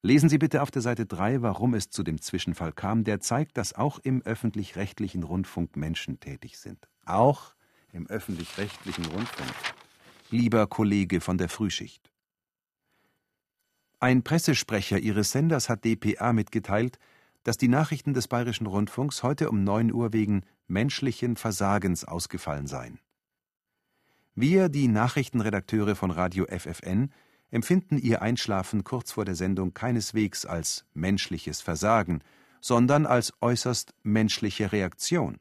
Lesen 0.02 0.28
Sie 0.28 0.38
bitte 0.38 0.62
auf 0.62 0.70
der 0.70 0.82
Seite 0.82 1.04
3, 1.04 1.42
warum 1.42 1.74
es 1.74 1.90
zu 1.90 2.04
dem 2.04 2.20
Zwischenfall 2.20 2.72
kam, 2.72 3.02
der 3.02 3.20
zeigt, 3.20 3.56
dass 3.56 3.74
auch 3.74 3.98
im 3.98 4.22
öffentlich-rechtlichen 4.22 5.24
Rundfunk 5.24 5.76
Menschen 5.76 6.20
tätig 6.20 6.58
sind. 6.58 6.88
Auch 7.04 7.54
im 7.92 8.06
öffentlich-rechtlichen 8.06 9.04
Rundfunk. 9.06 9.50
Lieber 10.30 10.66
Kollege 10.68 11.20
von 11.20 11.38
der 11.38 11.48
Frühschicht. 11.48 12.12
Ein 13.98 14.22
Pressesprecher 14.22 14.98
Ihres 14.98 15.32
Senders 15.32 15.68
hat 15.68 15.84
dpa 15.84 16.32
mitgeteilt, 16.32 16.98
dass 17.46 17.56
die 17.56 17.68
Nachrichten 17.68 18.12
des 18.12 18.26
Bayerischen 18.26 18.66
Rundfunks 18.66 19.22
heute 19.22 19.50
um 19.50 19.62
9 19.62 19.92
Uhr 19.92 20.12
wegen 20.12 20.42
menschlichen 20.66 21.36
Versagens 21.36 22.04
ausgefallen 22.04 22.66
seien. 22.66 22.98
Wir, 24.34 24.68
die 24.68 24.88
Nachrichtenredakteure 24.88 25.94
von 25.94 26.10
Radio 26.10 26.44
FFN, 26.46 27.12
empfinden 27.52 27.98
ihr 27.98 28.20
Einschlafen 28.20 28.82
kurz 28.82 29.12
vor 29.12 29.24
der 29.24 29.36
Sendung 29.36 29.74
keineswegs 29.74 30.44
als 30.44 30.86
menschliches 30.92 31.60
Versagen, 31.60 32.20
sondern 32.60 33.06
als 33.06 33.32
äußerst 33.40 33.94
menschliche 34.02 34.72
Reaktion. 34.72 35.38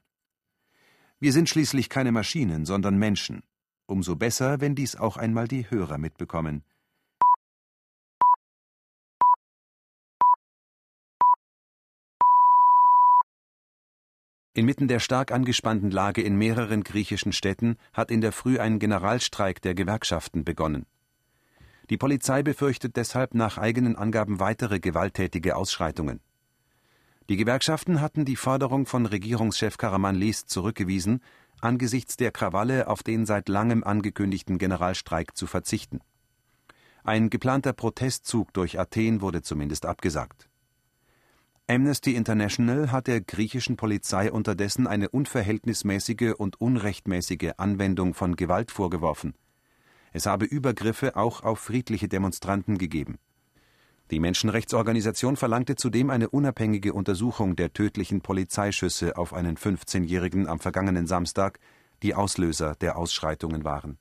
Wir 1.20 1.34
sind 1.34 1.50
schließlich 1.50 1.89
keine 1.89 2.12
Maschinen, 2.12 2.65
sondern 2.65 3.00
Menschen. 3.00 3.41
Umso 3.88 4.15
besser, 4.15 4.62
wenn 4.62 4.76
dies 4.76 4.96
auch 4.96 5.18
einmal 5.18 5.48
die 5.48 5.72
Hörer 5.72 5.98
mitbekommen. 5.98 6.63
Inmitten 14.58 14.88
der 14.88 15.02
stark 15.02 15.34
angespannten 15.34 15.91
Lage 15.91 16.22
in 16.22 16.38
mehreren 16.38 16.86
griechischen 16.86 17.34
Städten 17.34 17.76
hat 17.91 18.10
in 18.10 18.22
der 18.22 18.32
Früh 18.32 18.58
ein 18.58 18.80
Generalstreik 18.80 19.62
der 19.62 19.76
Gewerkschaften 19.76 20.46
begonnen. 20.46 20.86
Die 21.89 21.98
Polizei 21.98 22.41
befürchtet 22.41 22.96
deshalb 22.96 23.34
nach 23.34 23.58
eigenen 23.58 23.98
Angaben 23.98 24.39
weitere 24.39 24.80
gewalttätige 24.80 25.58
Ausschreitungen. 25.58 26.22
Die 27.28 27.36
Gewerkschaften 27.36 28.00
hatten 28.00 28.24
die 28.24 28.38
Forderung 28.38 28.86
von 28.86 29.06
Regierungschef 29.06 29.76
Karamanlis 29.76 30.46
zurückgewiesen, 30.46 31.20
angesichts 31.60 32.15
der 32.15 32.32
Krawalle 32.32 32.88
auf 32.88 33.04
den 33.04 33.26
seit 33.26 33.50
langem 33.50 33.84
angekündigten 33.84 34.58
Generalstreik 34.58 35.36
zu 35.36 35.48
verzichten. 35.48 36.00
Ein 37.04 37.30
geplanter 37.30 37.74
Protestzug 37.74 38.54
durch 38.54 38.80
Athen 38.80 39.20
wurde 39.20 39.41
zumindest 39.41 39.86
abgesagt. 39.86 40.48
Amnesty 41.67 42.13
International 42.13 42.91
hat 42.91 43.08
der 43.08 43.21
griechischen 43.21 43.75
Polizei 43.75 44.32
unterdessen 44.32 44.86
eine 44.86 45.10
unverhältnismäßige 45.10 46.36
und 46.38 46.62
unrechtmäßige 46.62 47.54
Anwendung 47.58 48.13
von 48.13 48.36
Gewalt 48.36 48.69
vorgeworfen. 48.71 49.34
Es 50.13 50.28
habe 50.28 50.45
Übergriffe 50.45 51.15
auch 51.15 51.41
auf 51.41 51.58
friedliche 51.58 52.08
Demonstranten 52.08 52.78
gegeben. 52.78 53.17
Die 54.12 54.19
Menschenrechtsorganisation 54.19 55.38
verlangte 55.38 55.75
zudem 55.75 56.12
eine 56.12 56.30
unabhängige 56.30 56.93
Untersuchung 56.93 57.56
der 57.56 57.73
tödlichen 57.73 58.21
Polizeischüsse 58.21 59.17
auf 59.17 59.34
einen 59.34 59.58
15-Jährigen 59.58 60.47
am 60.47 60.60
vergangenen 60.60 61.08
Samstag, 61.08 61.60
die 62.04 62.13
Auslöser 62.13 62.75
der 62.75 62.95
Ausschreitungen 62.95 63.63
waren. 63.63 63.97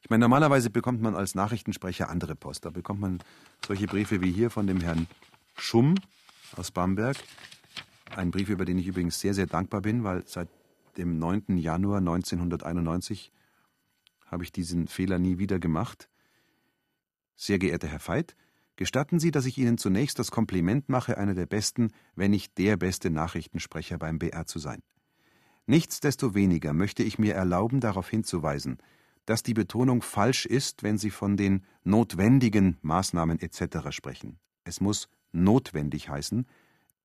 Ich 0.00 0.10
meine, 0.10 0.20
normalerweise 0.20 0.70
bekommt 0.70 1.02
man 1.02 1.16
als 1.16 1.34
Nachrichtensprecher 1.34 2.08
andere 2.08 2.36
Post. 2.36 2.64
Da 2.66 2.70
bekommt 2.70 3.00
man 3.00 3.18
solche 3.66 3.88
Briefe 3.88 4.20
wie 4.20 4.30
hier 4.30 4.50
von 4.50 4.68
dem 4.68 4.80
Herrn 4.80 5.08
Schumm, 5.56 5.96
aus 6.58 6.70
Bamberg. 6.70 7.16
Ein 8.14 8.30
Brief, 8.30 8.48
über 8.48 8.64
den 8.64 8.78
ich 8.78 8.86
übrigens 8.86 9.20
sehr, 9.20 9.34
sehr 9.34 9.46
dankbar 9.46 9.80
bin, 9.80 10.04
weil 10.04 10.26
seit 10.26 10.48
dem 10.96 11.18
9. 11.18 11.56
Januar 11.56 11.98
1991 11.98 13.32
habe 14.26 14.44
ich 14.44 14.52
diesen 14.52 14.88
Fehler 14.88 15.18
nie 15.18 15.38
wieder 15.38 15.58
gemacht. 15.58 16.08
Sehr 17.36 17.58
geehrter 17.58 17.88
Herr 17.88 18.06
Veit, 18.06 18.36
gestatten 18.76 19.18
Sie, 19.18 19.30
dass 19.30 19.46
ich 19.46 19.58
Ihnen 19.58 19.78
zunächst 19.78 20.18
das 20.18 20.30
Kompliment 20.30 20.88
mache, 20.88 21.18
einer 21.18 21.34
der 21.34 21.46
besten, 21.46 21.92
wenn 22.14 22.30
nicht 22.30 22.58
der 22.58 22.76
beste 22.76 23.10
Nachrichtensprecher 23.10 23.98
beim 23.98 24.18
BR 24.18 24.46
zu 24.46 24.58
sein. 24.58 24.82
Nichtsdestoweniger 25.66 26.72
möchte 26.72 27.02
ich 27.02 27.18
mir 27.18 27.34
erlauben, 27.34 27.80
darauf 27.80 28.08
hinzuweisen, 28.08 28.78
dass 29.26 29.42
die 29.42 29.54
Betonung 29.54 30.02
falsch 30.02 30.46
ist, 30.46 30.82
wenn 30.82 30.98
Sie 30.98 31.10
von 31.10 31.36
den 31.36 31.64
notwendigen 31.84 32.78
Maßnahmen 32.82 33.38
etc. 33.38 33.90
sprechen. 33.90 34.38
Es 34.64 34.80
muss 34.80 35.08
notwendig 35.32 36.08
heißen, 36.08 36.46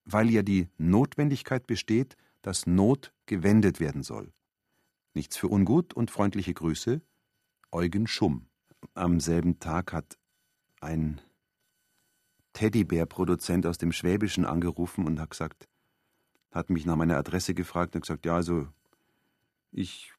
weil 0.06 0.30
ja 0.30 0.42
die 0.42 0.70
Notwendigkeit 0.78 1.68
besteht, 1.68 2.16
dass 2.42 2.66
Not 2.66 3.14
gewendet 3.26 3.80
werden 3.80 4.04
soll. 4.04 4.32
Nichts 5.14 5.38
für 5.38 5.48
ungut 5.50 5.94
und 5.94 6.12
freundliche 6.12 6.54
Grüße, 6.54 7.02
Eugen 7.72 8.08
Schumm. 8.08 8.48
Am 8.94 9.20
selben 9.20 9.60
Tag 9.60 9.92
hat 9.92 10.18
ein 10.80 11.20
Teddybär-Produzent 12.54 13.66
aus 13.66 13.78
dem 13.78 13.92
Schwäbischen 13.92 14.46
angerufen 14.46 15.06
und 15.06 15.20
hat 15.20 15.32
gesagt, 15.32 15.68
hat 16.52 16.70
mich 16.70 16.86
nach 16.86 16.96
meiner 16.96 17.18
Adresse 17.18 17.54
gefragt 17.54 17.96
und 17.96 18.02
gesagt, 18.02 18.26
ja, 18.26 18.36
also 18.36 18.68
ich 19.72 20.14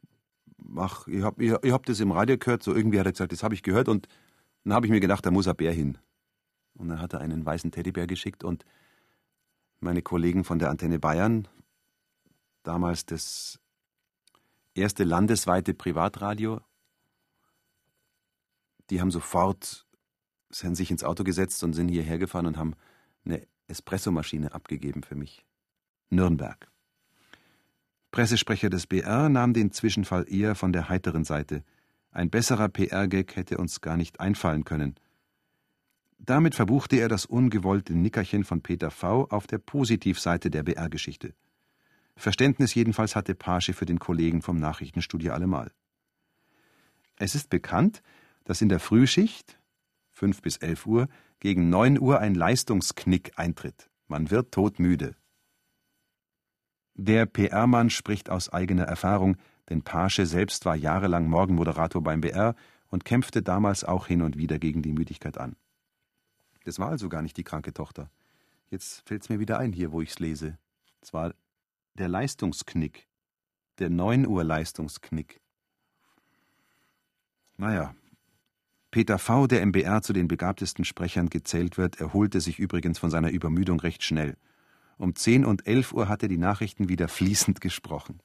mach, 0.57 1.07
ich 1.09 1.23
hab, 1.23 1.41
ich, 1.41 1.53
ich 1.63 1.73
hab 1.73 1.87
das 1.87 2.01
im 2.01 2.13
Radio 2.13 2.37
gehört, 2.39 2.63
so 2.63 2.75
irgendwie 2.75 2.99
hat 2.99 3.07
er 3.07 3.13
gesagt, 3.13 3.33
das 3.33 3.43
habe 3.43 3.55
ich 3.55 3.63
gehört 3.63 3.89
und 3.89 4.09
dann 4.65 4.75
habe 4.75 4.87
ich 4.87 4.93
mir 4.93 5.01
gedacht, 5.01 5.25
da 5.25 5.31
muss 5.31 5.49
ein 5.49 5.57
Bär 5.57 5.73
hin. 5.73 5.99
Und 6.79 6.89
dann 6.89 7.01
hat 7.01 7.13
er 7.13 7.21
einen 7.21 7.45
weißen 7.45 7.71
Teddybär 7.71 8.07
geschickt 8.07 8.45
und 8.45 8.65
meine 9.81 10.03
Kollegen 10.03 10.45
von 10.45 10.59
der 10.59 10.71
Antenne 10.71 10.99
Bayern, 10.99 11.47
damals 12.63 13.05
das 13.05 13.61
erste 14.75 15.05
landesweite 15.05 15.75
Privatradio, 15.75 16.61
die 18.91 19.01
haben 19.01 19.11
sofort 19.11 19.87
sind 20.51 20.77
sich 20.77 20.91
ins 20.91 21.05
Auto 21.05 21.25
gesetzt 21.25 21.63
und 21.63 21.75
sind 21.75 21.89
hierher 21.89 22.19
gefahren 22.19 22.47
und 22.47 22.57
haben 22.57 22.75
eine 23.25 23.47
Espressomaschine 23.67 24.55
abgegeben 24.55 25.03
für 25.03 25.15
mich. 25.15 25.45
Nürnberg. 26.11 26.71
Pressesprecher 28.11 28.71
des 28.71 28.87
BR 28.87 29.29
nahm 29.29 29.53
den 29.53 29.73
Zwischenfall 29.73 30.25
eher 30.33 30.55
von 30.55 30.73
der 30.73 30.89
heiteren 30.89 31.25
Seite. 31.25 31.63
Ein 32.11 32.31
besserer 32.31 32.71
PR-Gag 32.71 33.37
hätte 33.37 33.59
uns 33.59 33.83
gar 33.83 33.99
nicht 33.99 34.21
einfallen 34.21 34.65
können. 34.65 34.95
Damit 36.19 36.55
verbuchte 36.55 36.97
er 36.97 37.09
das 37.09 37.27
ungewollte 37.27 37.95
Nickerchen 37.95 38.45
von 38.45 38.61
Peter 38.61 38.91
V. 38.91 39.29
auf 39.31 39.47
der 39.47 39.59
Positivseite 39.59 40.51
der 40.51 40.65
BR-Geschichte. 40.65 41.35
Verständnis 42.17 42.75
jedenfalls 42.75 43.15
hatte 43.15 43.35
Pasche 43.35 43.73
für 43.73 43.87
den 43.87 44.01
Kollegen 44.01 44.43
vom 44.43 44.59
Nachrichtenstudio 44.59 45.33
allemal. 45.33 45.71
Es 47.17 47.35
ist 47.35 47.49
bekannt, 47.49 48.03
dass 48.45 48.61
in 48.61 48.69
der 48.69 48.81
Frühschicht, 48.81 49.59
5 50.11 50.43
bis 50.43 50.57
11 50.57 50.87
Uhr, 50.87 51.09
gegen 51.39 51.71
9 51.71 52.01
Uhr 52.01 52.19
ein 52.19 52.35
Leistungsknick 52.35 53.33
eintritt. 53.37 53.89
Man 54.09 54.31
wird 54.31 54.53
todmüde. 54.53 55.15
Der 56.95 57.27
PR-Mann 57.27 57.91
spricht 57.91 58.29
aus 58.29 58.53
eigener 58.53 58.85
Erfahrung, 58.85 59.37
denn 59.69 59.83
Pasche 59.83 60.27
selbst 60.27 60.65
war 60.65 60.75
jahrelang 60.75 61.29
Morgenmoderator 61.29 62.03
beim 62.03 62.21
BR 62.21 62.57
und 62.89 63.05
kämpfte 63.05 63.43
damals 63.43 63.85
auch 63.85 64.09
hin 64.09 64.23
und 64.23 64.37
wieder 64.37 64.59
gegen 64.59 64.83
die 64.83 64.93
Müdigkeit 64.93 65.39
an. 65.39 65.55
Das 66.69 66.79
war 66.79 66.91
also 66.91 67.09
gar 67.09 67.23
nicht 67.23 67.39
die 67.39 67.45
kranke 67.45 67.73
Tochter. 67.73 68.11
Jetzt 68.69 69.01
fällt 69.09 69.23
es 69.23 69.31
mir 69.31 69.41
wieder 69.41 69.59
ein, 69.59 69.73
hier, 69.73 69.91
wo 69.91 70.03
ich 70.03 70.11
es 70.11 70.19
lese. 70.19 70.59
Es 71.01 71.15
war 71.15 71.33
der 71.95 72.09
Leistungsknick. 72.09 73.09
Der 73.79 73.89
9 73.89 74.27
Uhr 74.27 74.45
Leistungsknick. 74.45 75.41
Naja. 77.57 77.95
Peter 78.91 79.19
V., 79.19 79.47
der 79.47 79.63
im 79.63 79.73
BR 79.73 80.03
zu 80.03 80.13
den 80.13 80.29
begabtesten 80.29 80.85
Sprechern 80.85 81.31
gezählt 81.31 81.79
wird, 81.79 82.01
erholte 82.01 82.43
sich 82.43 82.59
übrigens 82.59 82.99
von 82.99 83.09
seiner 83.09 83.31
Übermüdung 83.31 83.81
recht 83.81 84.03
schnell. 84.03 84.37
Um 84.99 85.15
10 85.15 85.47
und 85.47 85.67
11 85.67 85.95
Uhr 85.95 86.09
hat 86.09 86.23
er 86.23 86.29
die 86.29 86.37
Nachrichten 86.37 86.91
wieder 86.91 87.09
fließend 87.09 87.63
gesprochen. 87.63 88.21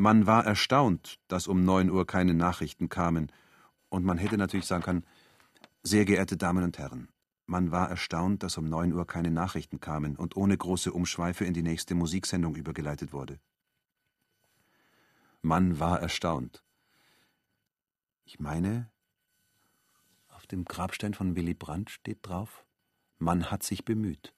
Man 0.00 0.26
war 0.26 0.46
erstaunt, 0.46 1.20
dass 1.28 1.46
um 1.46 1.62
neun 1.62 1.90
Uhr 1.90 2.06
keine 2.06 2.32
Nachrichten 2.32 2.88
kamen, 2.88 3.30
und 3.90 4.02
man 4.02 4.16
hätte 4.16 4.38
natürlich 4.38 4.64
sagen 4.64 4.82
können, 4.82 5.04
sehr 5.82 6.06
geehrte 6.06 6.38
Damen 6.38 6.64
und 6.64 6.78
Herren, 6.78 7.10
man 7.44 7.70
war 7.70 7.90
erstaunt, 7.90 8.42
dass 8.42 8.56
um 8.56 8.64
neun 8.66 8.94
Uhr 8.94 9.06
keine 9.06 9.30
Nachrichten 9.30 9.78
kamen 9.78 10.16
und 10.16 10.36
ohne 10.38 10.56
große 10.56 10.90
Umschweife 10.90 11.44
in 11.44 11.52
die 11.52 11.62
nächste 11.62 11.94
Musiksendung 11.94 12.56
übergeleitet 12.56 13.12
wurde. 13.12 13.40
Man 15.42 15.78
war 15.78 16.00
erstaunt. 16.00 16.64
Ich 18.24 18.40
meine, 18.40 18.90
auf 20.28 20.46
dem 20.46 20.64
Grabstein 20.64 21.12
von 21.12 21.36
Willy 21.36 21.52
Brandt 21.52 21.90
steht 21.90 22.20
drauf, 22.22 22.64
man 23.18 23.50
hat 23.50 23.62
sich 23.64 23.84
bemüht. 23.84 24.32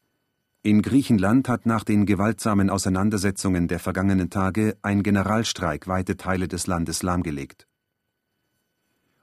In 0.65 0.81
Griechenland 0.81 1.49
hat 1.49 1.67
nach 1.67 1.83
den 1.83 2.07
gewaltsamen 2.07 2.71
Auseinandersetzungen 2.71 3.67
der 3.67 3.81
vergangenen 3.81 4.31
Tage 4.31 4.77
ein 4.81 5.03
Generalstreik 5.03 5.89
weite 5.89 6.17
Teile 6.17 6.47
des 6.47 6.69
Landes 6.69 7.03
lahmgelegt. 7.03 7.67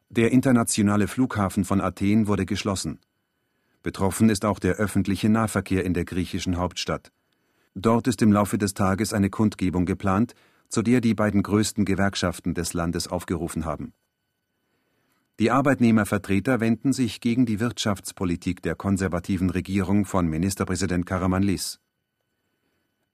Der 0.09 0.33
internationale 0.33 1.07
Flughafen 1.07 1.63
von 1.63 1.79
Athen 1.79 2.27
wurde 2.27 2.45
geschlossen. 2.45 2.99
Betroffen 3.83 4.29
ist 4.29 4.43
auch 4.43 4.59
der 4.59 4.75
öffentliche 4.75 5.29
Nahverkehr 5.29 5.85
in 5.85 5.93
der 5.93 6.03
griechischen 6.03 6.57
Hauptstadt. 6.57 7.13
Dort 7.73 8.07
ist 8.07 8.21
im 8.21 8.33
Laufe 8.33 8.57
des 8.57 8.73
Tages 8.73 9.13
eine 9.13 9.29
Kundgebung 9.29 9.85
geplant, 9.85 10.33
zu 10.67 10.81
der 10.81 10.99
die 10.99 11.13
beiden 11.13 11.41
größten 11.41 11.85
Gewerkschaften 11.85 12.53
des 12.53 12.73
Landes 12.73 13.07
aufgerufen 13.07 13.63
haben. 13.63 13.93
Die 15.39 15.51
Arbeitnehmervertreter 15.51 16.59
wenden 16.59 16.91
sich 16.91 17.21
gegen 17.21 17.45
die 17.45 17.61
Wirtschaftspolitik 17.61 18.61
der 18.61 18.75
konservativen 18.75 19.49
Regierung 19.49 20.03
von 20.03 20.27
Ministerpräsident 20.27 21.05
Karamanlis. 21.05 21.79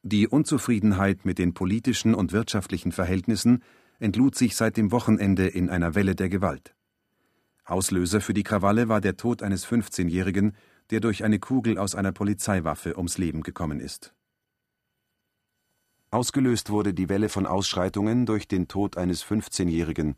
Die 0.02 0.28
Unzufriedenheit 0.28 1.24
mit 1.24 1.38
den 1.38 1.54
politischen 1.54 2.16
und 2.16 2.32
wirtschaftlichen 2.32 2.92
Verhältnissen 2.92 3.62
entlud 4.00 4.34
sich 4.34 4.56
seit 4.56 4.76
dem 4.76 4.92
Wochenende 4.92 5.46
in 5.46 5.70
einer 5.70 5.94
Welle 5.94 6.16
der 6.16 6.30
Gewalt. 6.30 6.74
Auslöser 7.64 8.22
für 8.22 8.34
die 8.34 8.42
Krawalle 8.42 8.90
war 8.90 9.02
der 9.02 9.18
Tod 9.18 9.44
eines 9.44 9.68
15-Jährigen, 9.68 10.54
der 10.90 11.02
durch 11.02 11.24
eine 11.24 11.38
Kugel 11.38 11.78
aus 11.78 11.94
einer 11.94 12.12
Polizeiwaffe 12.12 12.98
ums 12.98 13.20
Leben 13.20 13.44
gekommen 13.44 13.80
ist. 13.80 14.16
Ausgelöst 16.10 16.72
wurde 16.72 16.96
die 16.96 17.08
Welle 17.08 17.30
von 17.30 17.46
Ausschreitungen 17.46 18.26
durch 18.26 18.48
den 18.48 18.68
Tod 18.68 18.98
eines 18.98 19.24
15-Jährigen, 19.24 20.16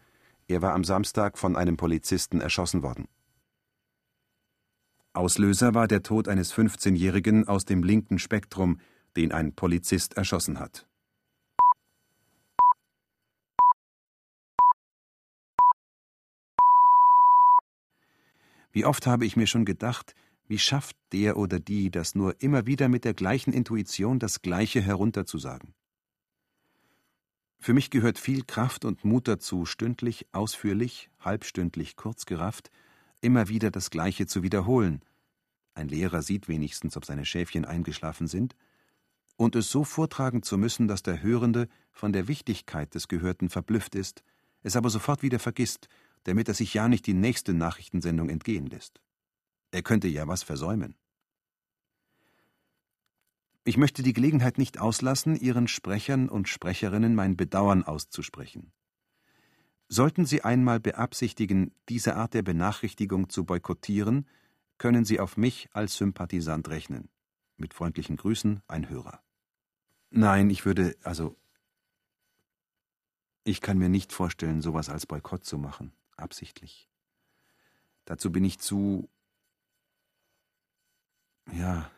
Er 0.50 0.62
war 0.62 0.74
am 0.74 0.86
Samstag 0.86 1.38
von 1.38 1.58
einem 1.58 1.76
Polizisten 1.76 2.40
erschossen 2.40 2.82
worden. 2.82 3.10
Auslöser 5.12 5.74
war 5.74 5.88
der 5.88 6.04
Tod 6.04 6.30
eines 6.30 6.54
15-Jährigen 6.54 7.48
aus 7.48 7.66
dem 7.66 7.84
linken 7.84 8.18
Spektrum, 8.18 8.80
den 9.18 9.34
ein 9.34 9.54
Polizist 9.54 10.16
erschossen 10.16 10.60
hat. 10.60 10.88
Wie 18.72 18.86
oft 18.86 19.08
habe 19.08 19.26
ich 19.26 19.36
mir 19.36 19.48
schon 19.48 19.66
gedacht, 19.66 20.14
wie 20.46 20.60
schafft 20.60 20.96
der 21.12 21.36
oder 21.36 21.60
die 21.60 21.90
das 21.90 22.16
nur 22.16 22.42
immer 22.42 22.66
wieder 22.66 22.88
mit 22.88 23.04
der 23.04 23.14
gleichen 23.14 23.52
Intuition 23.52 24.20
das 24.20 24.42
Gleiche 24.42 24.82
herunterzusagen? 24.82 25.74
Für 27.60 27.74
mich 27.74 27.90
gehört 27.90 28.20
viel 28.20 28.44
Kraft 28.44 28.86
und 28.86 29.04
Mut 29.04 29.28
dazu, 29.28 29.66
stündlich, 29.66 30.28
ausführlich, 30.32 31.10
halbstündlich, 31.20 31.96
kurzgerafft, 31.96 32.72
immer 33.22 33.50
wieder 33.50 33.72
das 33.72 33.90
Gleiche 33.90 34.28
zu 34.28 34.44
wiederholen. 34.44 35.02
Ein 35.74 35.88
Lehrer 35.88 36.22
sieht 36.22 36.48
wenigstens, 36.48 36.98
ob 36.98 37.06
seine 37.06 37.26
Schäfchen 37.26 37.66
eingeschlafen 37.66 38.28
sind, 38.28 38.56
und 39.36 39.56
es 39.56 39.70
so 39.70 39.84
vortragen 39.84 40.42
zu 40.42 40.58
müssen, 40.58 40.88
dass 40.88 41.04
der 41.04 41.22
Hörende 41.22 41.68
von 41.92 42.12
der 42.12 42.28
Wichtigkeit 42.28 42.96
des 42.96 43.08
Gehörten 43.08 43.50
verblüfft 43.50 43.94
ist, 43.94 44.24
es 44.64 44.76
aber 44.76 44.90
sofort 44.90 45.22
wieder 45.22 45.38
vergisst 45.38 45.88
damit 46.28 46.50
er 46.50 46.54
sich 46.54 46.74
ja 46.74 46.90
nicht 46.90 47.08
die 47.08 47.14
nächste 47.14 47.54
Nachrichtensendung 47.54 48.30
entgehen 48.30 48.68
lässt. 48.68 49.00
Er 49.72 49.82
könnte 49.82 50.10
ja 50.10 50.28
was 50.28 50.44
versäumen. 50.44 50.96
Ich 53.68 53.76
möchte 53.76 54.02
die 54.02 54.14
Gelegenheit 54.14 54.58
nicht 54.58 54.80
auslassen, 54.80 55.36
Ihren 55.36 55.68
Sprechern 55.68 56.30
und 56.30 56.48
Sprecherinnen 56.48 57.14
mein 57.14 57.36
Bedauern 57.36 57.84
auszusprechen. 57.84 58.72
Sollten 59.90 60.26
Sie 60.26 60.42
einmal 60.42 60.80
beabsichtigen, 60.80 61.76
diese 61.90 62.16
Art 62.16 62.34
der 62.34 62.44
Benachrichtigung 62.44 63.28
zu 63.28 63.44
boykottieren, 63.44 64.26
können 64.78 65.04
Sie 65.04 65.20
auf 65.20 65.36
mich 65.36 65.68
als 65.74 65.98
Sympathisant 65.98 66.70
rechnen. 66.70 67.10
Mit 67.58 67.74
freundlichen 67.74 68.16
Grüßen, 68.16 68.62
ein 68.70 68.88
Hörer. 68.88 69.22
Nein, 70.12 70.50
ich 70.50 70.66
würde, 70.66 70.96
also. 71.04 71.36
Ich 73.44 73.60
kann 73.60 73.78
mir 73.78 73.90
nicht 73.90 74.14
vorstellen, 74.14 74.62
sowas 74.62 74.88
als 74.88 75.06
Boykott 75.06 75.44
zu 75.44 75.58
machen 75.58 75.92
absichtlich. 76.16 76.90
Dazu 78.06 78.32
bin 78.32 78.46
ich 78.46 78.60
zu. 78.60 79.10
ja. 81.52 81.92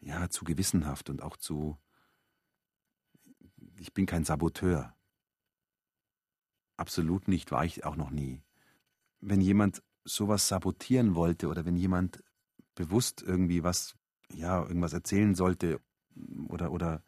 Ja, 0.00 0.28
zu 0.28 0.44
gewissenhaft 0.44 1.10
und 1.10 1.22
auch 1.22 1.36
zu. 1.36 1.78
Ich 3.76 3.92
bin 3.92 4.06
kein 4.06 4.24
Saboteur. 4.24 4.94
Absolut 6.76 7.28
nicht, 7.28 7.50
war 7.50 7.64
ich 7.64 7.84
auch 7.84 7.96
noch 7.96 8.10
nie. 8.10 8.42
Wenn 9.20 9.40
jemand 9.40 9.82
sowas 10.04 10.48
sabotieren 10.48 11.14
wollte 11.14 11.48
oder 11.48 11.64
wenn 11.64 11.76
jemand 11.76 12.22
bewusst 12.74 13.22
irgendwie 13.22 13.62
was, 13.62 13.96
ja, 14.32 14.62
irgendwas 14.62 14.92
erzählen 14.92 15.34
sollte 15.34 15.80
oder, 16.48 16.70
oder 16.70 17.02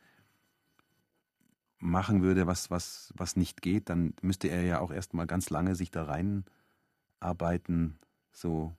machen 1.79 2.23
würde, 2.23 2.47
was, 2.47 2.71
was, 2.71 3.13
was 3.17 3.37
nicht 3.37 3.63
geht, 3.63 3.89
dann 3.89 4.15
müsste 4.21 4.49
er 4.49 4.63
ja 4.63 4.81
auch 4.81 4.91
erstmal 4.91 5.27
ganz 5.27 5.51
lange 5.51 5.75
sich 5.75 5.91
da 5.91 6.05
reinarbeiten, 6.05 7.99
so 8.33 8.77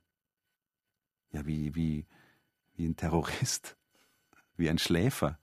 ja, 1.31 1.45
wie, 1.45 1.73
wie, 1.75 2.05
wie 2.75 2.85
ein 2.85 2.95
Terrorist, 2.95 3.77
wie 4.61 4.69
ein 4.69 4.77
Schläfer. 4.77 5.37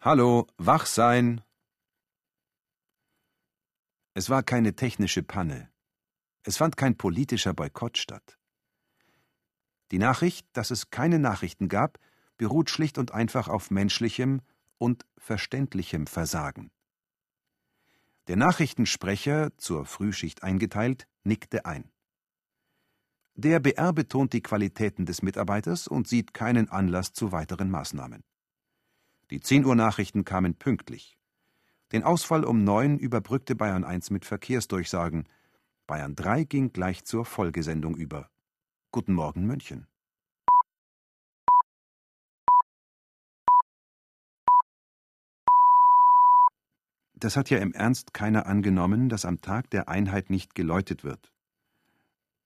Hallo, 0.00 0.48
wach 0.56 0.86
sein! 0.86 1.42
Es 4.14 4.30
war 4.30 4.42
keine 4.42 4.74
technische 4.74 5.22
Panne. 5.22 5.70
Es 6.42 6.56
fand 6.56 6.76
kein 6.76 6.96
politischer 6.96 7.52
Boykott 7.54 7.98
statt. 7.98 8.38
Die 9.92 9.98
Nachricht, 9.98 10.48
dass 10.54 10.70
es 10.70 10.90
keine 10.90 11.18
Nachrichten 11.18 11.68
gab, 11.68 11.98
beruht 12.38 12.70
schlicht 12.70 12.98
und 12.98 13.12
einfach 13.12 13.46
auf 13.48 13.70
menschlichem 13.70 14.40
und 14.78 15.06
verständlichem 15.18 16.06
Versagen. 16.06 16.70
Der 18.26 18.36
Nachrichtensprecher, 18.36 19.56
zur 19.58 19.84
Frühschicht 19.84 20.42
eingeteilt, 20.42 21.06
nickte 21.22 21.64
ein. 21.66 21.90
Der 23.34 23.60
BR 23.60 23.92
betont 23.92 24.32
die 24.32 24.42
Qualitäten 24.42 25.04
des 25.04 25.22
Mitarbeiters 25.22 25.86
und 25.86 26.08
sieht 26.08 26.32
keinen 26.32 26.70
Anlass 26.70 27.12
zu 27.12 27.32
weiteren 27.32 27.70
Maßnahmen. 27.70 28.24
Die 29.30 29.40
10 29.40 29.64
Uhr 29.64 29.74
Nachrichten 29.74 30.24
kamen 30.24 30.54
pünktlich. 30.54 31.18
Den 31.90 32.04
Ausfall 32.04 32.44
um 32.44 32.62
neun 32.62 32.96
überbrückte 32.96 33.56
Bayern 33.56 33.82
1 33.82 34.10
mit 34.10 34.24
Verkehrsdurchsagen. 34.24 35.28
Bayern 35.88 36.14
3 36.14 36.44
ging 36.44 36.72
gleich 36.72 37.04
zur 37.04 37.24
Folgesendung 37.24 37.96
über. 37.96 38.30
Guten 38.92 39.14
Morgen 39.14 39.44
München. 39.44 39.88
Das 47.14 47.36
hat 47.36 47.50
ja 47.50 47.58
im 47.58 47.72
Ernst 47.72 48.14
keiner 48.14 48.46
angenommen, 48.46 49.08
dass 49.08 49.24
am 49.24 49.40
Tag 49.40 49.70
der 49.70 49.88
Einheit 49.88 50.30
nicht 50.30 50.54
geläutet 50.54 51.02
wird. 51.02 51.32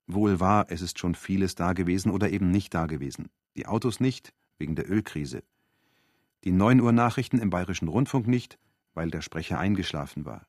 Wohl 0.07 0.41
wahr, 0.41 0.64
es 0.70 0.81
ist 0.81 0.99
schon 0.99 1.14
vieles 1.14 1.55
dagewesen 1.55 2.11
oder 2.11 2.31
eben 2.31 2.51
nicht 2.51 2.72
dagewesen. 2.72 3.28
Die 3.55 3.66
Autos 3.66 4.01
nicht, 4.01 4.33
wegen 4.57 4.76
der 4.76 4.91
Ölkrise. 4.91 5.43
Die 6.45 6.53
9 6.53 6.80
Uhr 6.80 6.93
Nachrichten 6.93 7.38
im 7.38 7.51
Bayerischen 7.51 7.88
Rundfunk 7.88 8.26
nicht, 8.26 8.59
weil 8.95 9.11
der 9.11 9.20
Sprecher 9.20 9.59
eingeschlafen 9.59 10.24
war. 10.24 10.47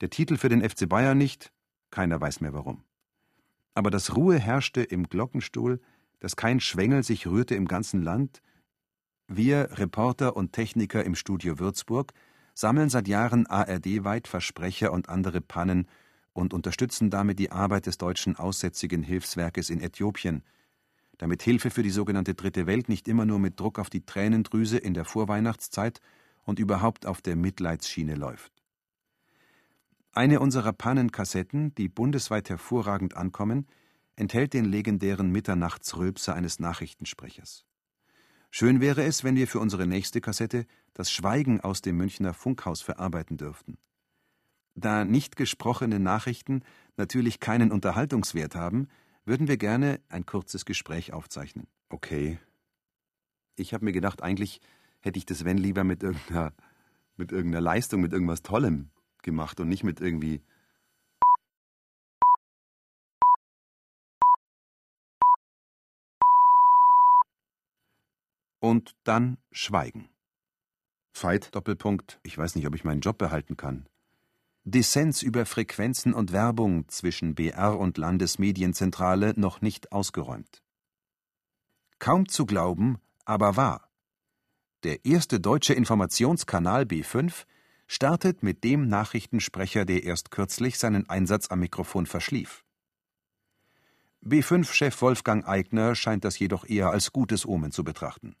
Der 0.00 0.08
Titel 0.08 0.36
für 0.36 0.48
den 0.48 0.66
FC 0.66 0.88
Bayern 0.88 1.18
nicht, 1.18 1.52
keiner 1.90 2.20
weiß 2.20 2.40
mehr 2.40 2.54
warum. 2.54 2.84
Aber 3.74 3.90
dass 3.90 4.16
Ruhe 4.16 4.38
herrschte 4.38 4.82
im 4.82 5.08
Glockenstuhl, 5.08 5.80
dass 6.20 6.36
kein 6.36 6.58
Schwengel 6.58 7.02
sich 7.02 7.26
rührte 7.26 7.54
im 7.54 7.68
ganzen 7.68 8.02
Land, 8.02 8.40
wir, 9.26 9.68
Reporter 9.78 10.36
und 10.36 10.52
Techniker 10.52 11.04
im 11.04 11.14
Studio 11.14 11.58
Würzburg, 11.58 12.14
sammeln 12.54 12.88
seit 12.88 13.08
Jahren 13.08 13.46
ARD-weit 13.46 14.26
Versprecher 14.26 14.90
und 14.90 15.10
andere 15.10 15.42
Pannen 15.42 15.86
und 16.32 16.54
unterstützen 16.54 17.10
damit 17.10 17.38
die 17.38 17.52
Arbeit 17.52 17.86
des 17.86 17.98
deutschen 17.98 18.36
Aussätzigen 18.36 19.02
Hilfswerkes 19.02 19.68
in 19.68 19.80
Äthiopien, 19.80 20.42
damit 21.18 21.42
Hilfe 21.42 21.70
für 21.70 21.82
die 21.82 21.90
sogenannte 21.90 22.34
Dritte 22.34 22.66
Welt 22.66 22.88
nicht 22.88 23.08
immer 23.08 23.26
nur 23.26 23.38
mit 23.38 23.60
Druck 23.60 23.78
auf 23.78 23.90
die 23.90 24.06
Tränendrüse 24.06 24.78
in 24.78 24.94
der 24.94 25.04
Vorweihnachtszeit 25.04 26.00
und 26.44 26.58
überhaupt 26.58 27.04
auf 27.06 27.20
der 27.20 27.36
Mitleidsschiene 27.36 28.14
läuft. 28.14 28.52
Eine 30.12 30.40
unserer 30.40 30.72
Pannenkassetten, 30.72 31.74
die 31.74 31.88
bundesweit 31.88 32.48
hervorragend 32.48 33.16
ankommen, 33.16 33.66
enthält 34.16 34.54
den 34.54 34.64
legendären 34.64 35.30
Mitternachtsrülpser 35.30 36.34
eines 36.34 36.58
Nachrichtensprechers. 36.58 37.64
Schön 38.50 38.80
wäre 38.80 39.04
es, 39.04 39.24
wenn 39.24 39.36
wir 39.36 39.46
für 39.46 39.60
unsere 39.60 39.86
nächste 39.86 40.20
Kassette 40.20 40.66
das 40.94 41.12
Schweigen 41.12 41.60
aus 41.60 41.82
dem 41.82 41.96
Münchner 41.96 42.32
Funkhaus 42.32 42.80
verarbeiten 42.80 43.36
dürften. 43.36 43.78
Da 44.74 45.04
nicht 45.04 45.36
gesprochene 45.36 46.00
Nachrichten 46.00 46.62
natürlich 46.96 47.40
keinen 47.40 47.70
Unterhaltungswert 47.70 48.54
haben, 48.54 48.88
würden 49.28 49.46
wir 49.46 49.58
gerne 49.58 50.00
ein 50.08 50.24
kurzes 50.24 50.64
Gespräch 50.64 51.12
aufzeichnen. 51.12 51.68
Okay. 51.90 52.38
Ich 53.56 53.74
habe 53.74 53.84
mir 53.84 53.92
gedacht, 53.92 54.22
eigentlich 54.22 54.60
hätte 55.00 55.18
ich 55.18 55.26
das 55.26 55.44
wenn 55.44 55.58
lieber 55.58 55.84
mit 55.84 56.02
irgendeiner, 56.02 56.54
mit 57.16 57.30
irgendeiner 57.30 57.60
Leistung, 57.60 58.00
mit 58.00 58.14
irgendwas 58.14 58.42
Tollem 58.42 58.90
gemacht 59.22 59.60
und 59.60 59.68
nicht 59.68 59.84
mit 59.84 60.00
irgendwie 60.00 60.40
und 68.60 68.96
dann 69.04 69.36
Schweigen. 69.52 70.08
Veit, 71.12 71.54
Doppelpunkt, 71.54 72.18
ich 72.22 72.38
weiß 72.38 72.54
nicht, 72.54 72.66
ob 72.66 72.74
ich 72.74 72.84
meinen 72.84 73.02
Job 73.02 73.18
behalten 73.18 73.58
kann. 73.58 73.88
Dissens 74.70 75.22
über 75.22 75.46
Frequenzen 75.46 76.12
und 76.12 76.30
Werbung 76.30 76.86
zwischen 76.88 77.34
BR 77.34 77.78
und 77.78 77.96
Landesmedienzentrale 77.96 79.32
noch 79.34 79.62
nicht 79.62 79.92
ausgeräumt. 79.92 80.62
Kaum 81.98 82.28
zu 82.28 82.44
glauben, 82.44 82.98
aber 83.24 83.56
wahr. 83.56 83.88
Der 84.82 85.06
erste 85.06 85.40
deutsche 85.40 85.72
Informationskanal 85.72 86.82
B5 86.82 87.46
startet 87.86 88.42
mit 88.42 88.62
dem 88.62 88.88
Nachrichtensprecher, 88.88 89.86
der 89.86 90.04
erst 90.04 90.30
kürzlich 90.30 90.78
seinen 90.78 91.08
Einsatz 91.08 91.50
am 91.50 91.60
Mikrofon 91.60 92.04
verschlief. 92.04 92.62
B5-Chef 94.22 95.00
Wolfgang 95.00 95.48
Eigner 95.48 95.94
scheint 95.94 96.26
das 96.26 96.38
jedoch 96.38 96.68
eher 96.68 96.90
als 96.90 97.10
gutes 97.10 97.46
Omen 97.46 97.72
zu 97.72 97.84
betrachten. 97.84 98.36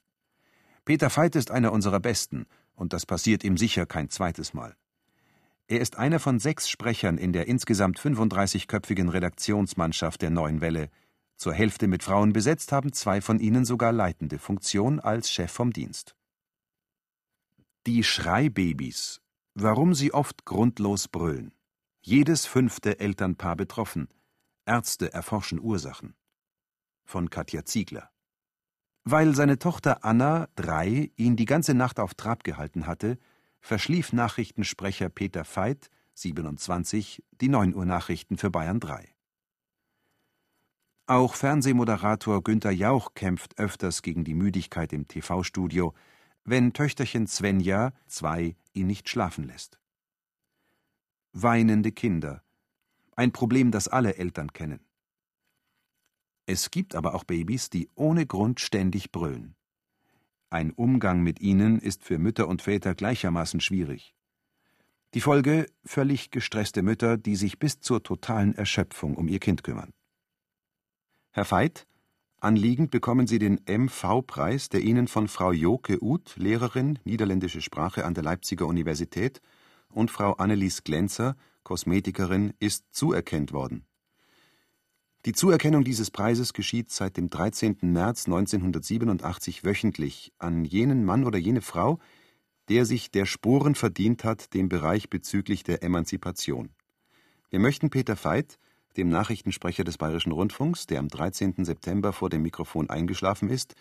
Peter 0.84 1.08
Veit 1.08 1.36
ist 1.36 1.50
einer 1.50 1.72
unserer 1.72 2.00
Besten, 2.00 2.44
und 2.74 2.92
das 2.92 3.06
passiert 3.06 3.44
ihm 3.44 3.56
sicher 3.56 3.86
kein 3.86 4.10
zweites 4.10 4.52
Mal. 4.52 4.76
Er 5.70 5.80
ist 5.80 5.98
einer 5.98 6.18
von 6.18 6.38
sechs 6.38 6.70
Sprechern 6.70 7.18
in 7.18 7.34
der 7.34 7.46
insgesamt 7.46 8.00
35-köpfigen 8.00 9.10
Redaktionsmannschaft 9.10 10.22
der 10.22 10.30
Neuen 10.30 10.62
Welle. 10.62 10.88
Zur 11.36 11.52
Hälfte 11.52 11.88
mit 11.88 12.02
Frauen 12.02 12.32
besetzt 12.32 12.72
haben 12.72 12.94
zwei 12.94 13.20
von 13.20 13.38
ihnen 13.38 13.66
sogar 13.66 13.92
leitende 13.92 14.38
Funktion 14.38 14.98
als 14.98 15.30
Chef 15.30 15.52
vom 15.52 15.74
Dienst. 15.74 16.16
Die 17.86 18.02
Schreibabys. 18.02 19.20
Warum 19.54 19.92
sie 19.92 20.14
oft 20.14 20.46
grundlos 20.46 21.06
brüllen. 21.06 21.52
Jedes 22.00 22.46
fünfte 22.46 22.98
Elternpaar 22.98 23.56
betroffen. 23.56 24.08
Ärzte 24.64 25.12
erforschen 25.12 25.60
Ursachen. 25.60 26.14
Von 27.04 27.28
Katja 27.28 27.66
Ziegler. 27.66 28.10
Weil 29.04 29.34
seine 29.34 29.58
Tochter 29.58 30.02
Anna, 30.02 30.48
drei, 30.54 31.10
ihn 31.16 31.36
die 31.36 31.44
ganze 31.44 31.74
Nacht 31.74 32.00
auf 32.00 32.14
Trab 32.14 32.42
gehalten 32.42 32.86
hatte, 32.86 33.18
verschlief 33.60 34.12
Nachrichtensprecher 34.12 35.08
Peter 35.08 35.44
Veit, 35.44 35.90
27, 36.14 37.22
die 37.40 37.48
9 37.48 37.74
Uhr 37.74 37.84
Nachrichten 37.84 38.38
für 38.38 38.50
Bayern 38.50 38.80
3. 38.80 39.14
Auch 41.06 41.34
Fernsehmoderator 41.34 42.42
Günter 42.42 42.70
Jauch 42.70 43.14
kämpft 43.14 43.58
öfters 43.58 44.02
gegen 44.02 44.24
die 44.24 44.34
Müdigkeit 44.34 44.92
im 44.92 45.08
TV-Studio, 45.08 45.94
wenn 46.44 46.72
Töchterchen 46.72 47.26
Svenja, 47.26 47.92
zwei, 48.06 48.56
ihn 48.72 48.86
nicht 48.88 49.08
schlafen 49.08 49.44
lässt. 49.44 49.78
Weinende 51.32 51.92
Kinder. 51.92 52.42
Ein 53.16 53.32
Problem, 53.32 53.70
das 53.70 53.88
alle 53.88 54.16
Eltern 54.16 54.52
kennen. 54.52 54.80
Es 56.46 56.70
gibt 56.70 56.94
aber 56.94 57.14
auch 57.14 57.24
Babys, 57.24 57.68
die 57.68 57.90
ohne 57.94 58.26
Grund 58.26 58.60
ständig 58.60 59.12
brüllen. 59.12 59.54
Ein 60.50 60.72
Umgang 60.72 61.22
mit 61.22 61.40
ihnen 61.40 61.78
ist 61.78 62.02
für 62.02 62.18
Mütter 62.18 62.48
und 62.48 62.62
Väter 62.62 62.94
gleichermaßen 62.94 63.60
schwierig. 63.60 64.14
Die 65.14 65.20
Folge 65.20 65.66
völlig 65.84 66.30
gestresste 66.30 66.82
Mütter, 66.82 67.18
die 67.18 67.36
sich 67.36 67.58
bis 67.58 67.80
zur 67.80 68.02
totalen 68.02 68.54
Erschöpfung 68.54 69.14
um 69.14 69.28
ihr 69.28 69.40
Kind 69.40 69.62
kümmern. 69.62 69.92
Herr 71.32 71.50
Veit, 71.50 71.86
anliegend 72.40 72.90
bekommen 72.90 73.26
Sie 73.26 73.38
den 73.38 73.60
MV-Preis, 73.66 74.70
der 74.70 74.80
Ihnen 74.80 75.06
von 75.06 75.28
Frau 75.28 75.52
Joke 75.52 76.02
Uth, 76.02 76.36
Lehrerin 76.36 76.98
niederländische 77.04 77.60
Sprache 77.60 78.04
an 78.04 78.14
der 78.14 78.24
Leipziger 78.24 78.66
Universität, 78.66 79.42
und 79.90 80.10
Frau 80.10 80.32
Annelies 80.34 80.84
Glänzer, 80.84 81.36
Kosmetikerin, 81.62 82.54
ist 82.58 82.84
zuerkennt 82.90 83.52
worden. 83.52 83.84
Die 85.28 85.34
Zuerkennung 85.34 85.84
dieses 85.84 86.10
Preises 86.10 86.54
geschieht 86.54 86.90
seit 86.90 87.18
dem 87.18 87.28
13. 87.28 87.76
März 87.82 88.24
1987 88.28 89.62
wöchentlich 89.62 90.32
an 90.38 90.64
jenen 90.64 91.04
Mann 91.04 91.24
oder 91.24 91.36
jene 91.36 91.60
Frau, 91.60 91.98
der 92.70 92.86
sich 92.86 93.10
der 93.10 93.26
Sporen 93.26 93.74
verdient 93.74 94.24
hat, 94.24 94.54
dem 94.54 94.70
Bereich 94.70 95.10
bezüglich 95.10 95.64
der 95.64 95.82
Emanzipation. 95.82 96.70
Wir 97.50 97.58
möchten 97.58 97.90
Peter 97.90 98.16
Veit, 98.16 98.58
dem 98.96 99.10
Nachrichtensprecher 99.10 99.84
des 99.84 99.98
Bayerischen 99.98 100.32
Rundfunks, 100.32 100.86
der 100.86 100.98
am 100.98 101.08
13. 101.08 101.62
September 101.62 102.14
vor 102.14 102.30
dem 102.30 102.40
Mikrofon 102.40 102.88
eingeschlafen 102.88 103.50
ist, 103.50 103.74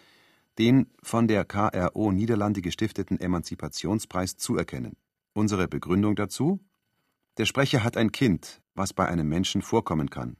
den 0.59 0.87
von 1.01 1.29
der 1.29 1.45
KRO 1.45 2.11
Niederlande 2.11 2.61
gestifteten 2.61 3.21
Emanzipationspreis 3.21 4.35
zuerkennen. 4.35 4.97
Unsere 5.31 5.69
Begründung 5.69 6.17
dazu? 6.17 6.59
Der 7.37 7.45
Sprecher 7.45 7.85
hat 7.85 7.95
ein 7.95 8.11
Kind, 8.11 8.61
was 8.75 8.91
bei 8.91 9.07
einem 9.07 9.29
Menschen 9.29 9.61
vorkommen 9.61 10.09
kann. 10.09 10.35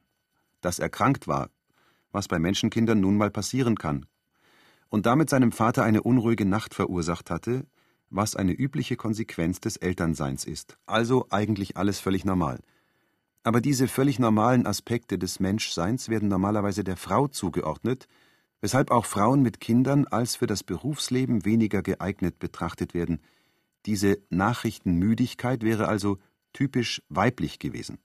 Das 0.68 0.80
erkrankt 0.80 1.30
war, 1.30 1.50
was 2.12 2.28
bei 2.28 2.40
Menschenkindern 2.40 3.00
nun 3.00 3.16
mal 3.16 3.32
passieren 3.32 3.78
kann. 3.78 4.06
Und 4.90 5.06
damit 5.06 5.30
seinem 5.30 5.54
Vater 5.54 5.86
eine 5.86 6.04
unruhige 6.04 6.44
Nacht 6.44 6.74
verursacht 6.74 7.30
hatte, 7.30 7.66
was 8.10 8.36
eine 8.36 8.52
übliche 8.52 8.98
Konsequenz 8.98 9.62
des 9.62 9.78
Elternseins 9.78 10.44
ist. 10.44 10.78
Also 10.86 11.26
eigentlich 11.30 11.78
alles 11.78 12.02
völlig 12.02 12.26
normal. 12.26 12.60
Aber 13.44 13.62
diese 13.62 13.88
völlig 13.88 14.20
normalen 14.20 14.68
Aspekte 14.68 15.18
des 15.18 15.40
Menschseins 15.40 16.10
werden 16.10 16.28
normalerweise 16.28 16.84
der 16.84 16.98
Frau 16.98 17.30
zugeordnet, 17.30 18.10
weshalb 18.60 18.92
auch 18.92 19.06
Frauen 19.06 19.42
mit 19.42 19.62
Kindern 19.62 20.06
als 20.06 20.36
für 20.36 20.48
das 20.48 20.64
Berufsleben 20.64 21.46
weniger 21.46 21.82
geeignet 21.82 22.40
betrachtet 22.40 22.94
werden– 22.94 23.22
diese 23.88 24.18
Nachrichtenmüdigkeit 24.30 25.64
wäre 25.64 25.88
also 25.88 26.18
typisch 26.52 27.02
weiblich 27.08 27.58
gewesen. 27.58 28.00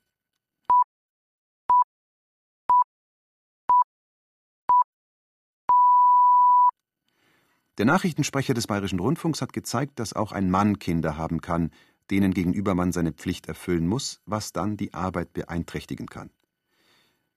Der 7.79 7.87
Nachrichtensprecher 7.87 8.53
des 8.53 8.66
Bayerischen 8.66 9.01
Rundfunks 9.01 9.41
hat 9.41 9.55
gezeigt, 9.55 9.99
dass 9.99 10.12
auch 10.12 10.33
ein 10.33 10.51
Mann 10.51 10.79
Kinder 10.79 11.16
haben 11.16 11.41
kann, 11.41 11.70
denen 12.11 12.35
gegenüber 12.35 12.75
man 12.75 12.93
seine 12.93 13.12
Pflicht 13.12 13.47
erfüllen 13.47 13.87
muss, 13.87 14.20
was 14.27 14.53
dann 14.53 14.77
die 14.77 14.93
Arbeit 14.93 15.33
beeinträchtigen 15.33 16.07
kann. 16.07 16.31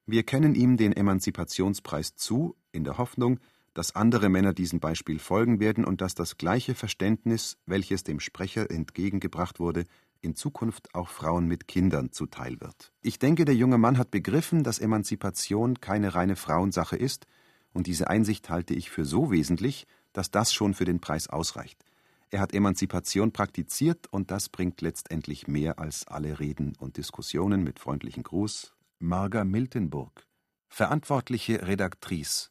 Wir 0.06 0.24
kennen 0.24 0.54
ihm 0.54 0.76
den 0.76 0.92
Emanzipationspreis 0.92 2.16
zu, 2.16 2.56
in 2.74 2.84
der 2.84 2.98
Hoffnung, 2.98 3.40
dass 3.74 3.96
andere 3.96 4.30
Männer 4.30 4.54
diesem 4.54 4.80
Beispiel 4.80 5.20
folgen 5.20 5.60
werden 5.60 5.86
und 5.86 6.02
dass 6.02 6.16
das 6.16 6.38
gleiche 6.38 6.76
Verständnis, 6.76 7.58
welches 7.66 8.04
dem 8.04 8.20
Sprecher 8.20 8.70
entgegengebracht 8.70 9.60
wurde, 9.60 9.86
in 10.22 10.36
Zukunft 10.36 10.94
auch 10.94 11.10
Frauen 11.10 11.48
mit 11.48 11.68
Kindern 11.68 12.12
zuteil 12.12 12.60
wird. 12.60 12.92
Ich 13.02 13.20
denke, 13.20 13.46
der 13.46 13.56
junge 13.56 13.78
Mann 13.78 13.98
hat 13.98 14.12
begriffen, 14.12 14.64
dass 14.64 14.80
Emanzipation 14.80 15.80
keine 15.80 16.14
reine 16.14 16.36
Frauensache 16.36 16.98
ist, 16.98 17.26
und 17.74 17.88
diese 17.88 18.10
Einsicht 18.10 18.50
halte 18.50 18.74
ich 18.74 18.90
für 18.90 19.04
so 19.04 19.32
wesentlich, 19.32 19.86
dass 20.16 20.32
das 20.32 20.53
schon 20.53 20.74
für 20.74 20.86
den 20.86 20.99
Preis 20.99 21.28
ausreicht. 21.28 21.84
Er 22.32 22.39
hat 22.39 22.53
Emanzipation 22.53 23.32
praktiziert 23.32 24.07
und 24.07 24.32
das 24.32 24.49
bringt 24.49 24.82
letztendlich 24.82 25.47
mehr 25.47 25.80
als 25.80 26.07
alle 26.07 26.39
Reden 26.39 26.74
und 26.80 26.97
Diskussionen 26.97 27.63
mit 27.63 27.80
freundlichen 27.80 28.24
Gruß. 28.24 28.74
Marga 28.99 29.43
Miltenburg, 29.43 30.26
verantwortliche 30.68 31.68
Redaktrice 31.68 32.49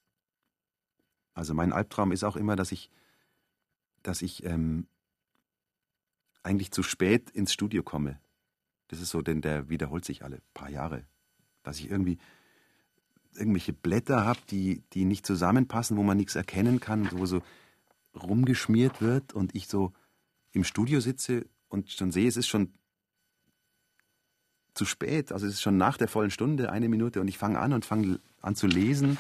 also 1.35 1.53
mein 1.53 1.73
Albtraum 1.73 2.13
ist 2.13 2.25
auch 2.25 2.37
immer, 2.37 2.57
dass 2.57 2.73
ich, 2.73 2.91
dass 4.03 4.23
ich 4.23 4.45
ähm, 4.45 4.87
eigentlich 6.43 6.71
zu 6.71 6.83
spät 6.83 7.31
ins 7.31 7.53
Studio 7.53 7.83
komme. 7.83 8.21
Das 8.89 9.01
ist 9.01 9.11
so, 9.11 9.21
denn 9.21 9.43
der 9.43 9.69
wiederholt 9.69 10.05
sich 10.05 10.23
alle 10.23 10.41
paar 10.55 10.71
Jahre. 10.71 11.05
Dass 11.65 11.81
ich 11.81 11.91
irgendwie 11.91 12.19
irgendwelche 13.37 13.73
Blätter 13.73 14.25
habe, 14.25 14.41
die, 14.51 14.83
die 14.93 15.05
nicht 15.05 15.27
zusammenpassen, 15.27 15.97
wo 15.97 16.03
man 16.03 16.17
nichts 16.17 16.35
erkennen 16.35 16.81
kann, 16.81 17.09
wo 17.13 17.27
so 17.27 17.43
rumgeschmiert 18.15 19.01
wird 19.01 19.33
und 19.33 19.55
ich 19.55 19.69
so 19.69 19.93
im 20.53 20.65
Studio 20.65 21.01
sitze 21.01 21.47
und 21.69 21.91
schon 21.91 22.13
sehe, 22.13 22.29
es 22.29 22.37
ist 22.37 22.47
schon 22.47 22.73
zu 24.75 24.85
spät. 24.85 25.33
Also 25.33 25.47
es 25.47 25.55
ist 25.55 25.63
schon 25.63 25.77
nach 25.77 25.97
der 25.97 26.09
vollen 26.09 26.31
Stunde, 26.31 26.71
eine 26.71 26.89
Minute, 26.89 27.21
und 27.21 27.29
ich 27.29 27.39
fange 27.39 27.59
an 27.59 27.73
und 27.73 27.85
fange 27.85 28.21
an 28.41 28.55
zu 28.55 28.67
lesen 28.67 29.19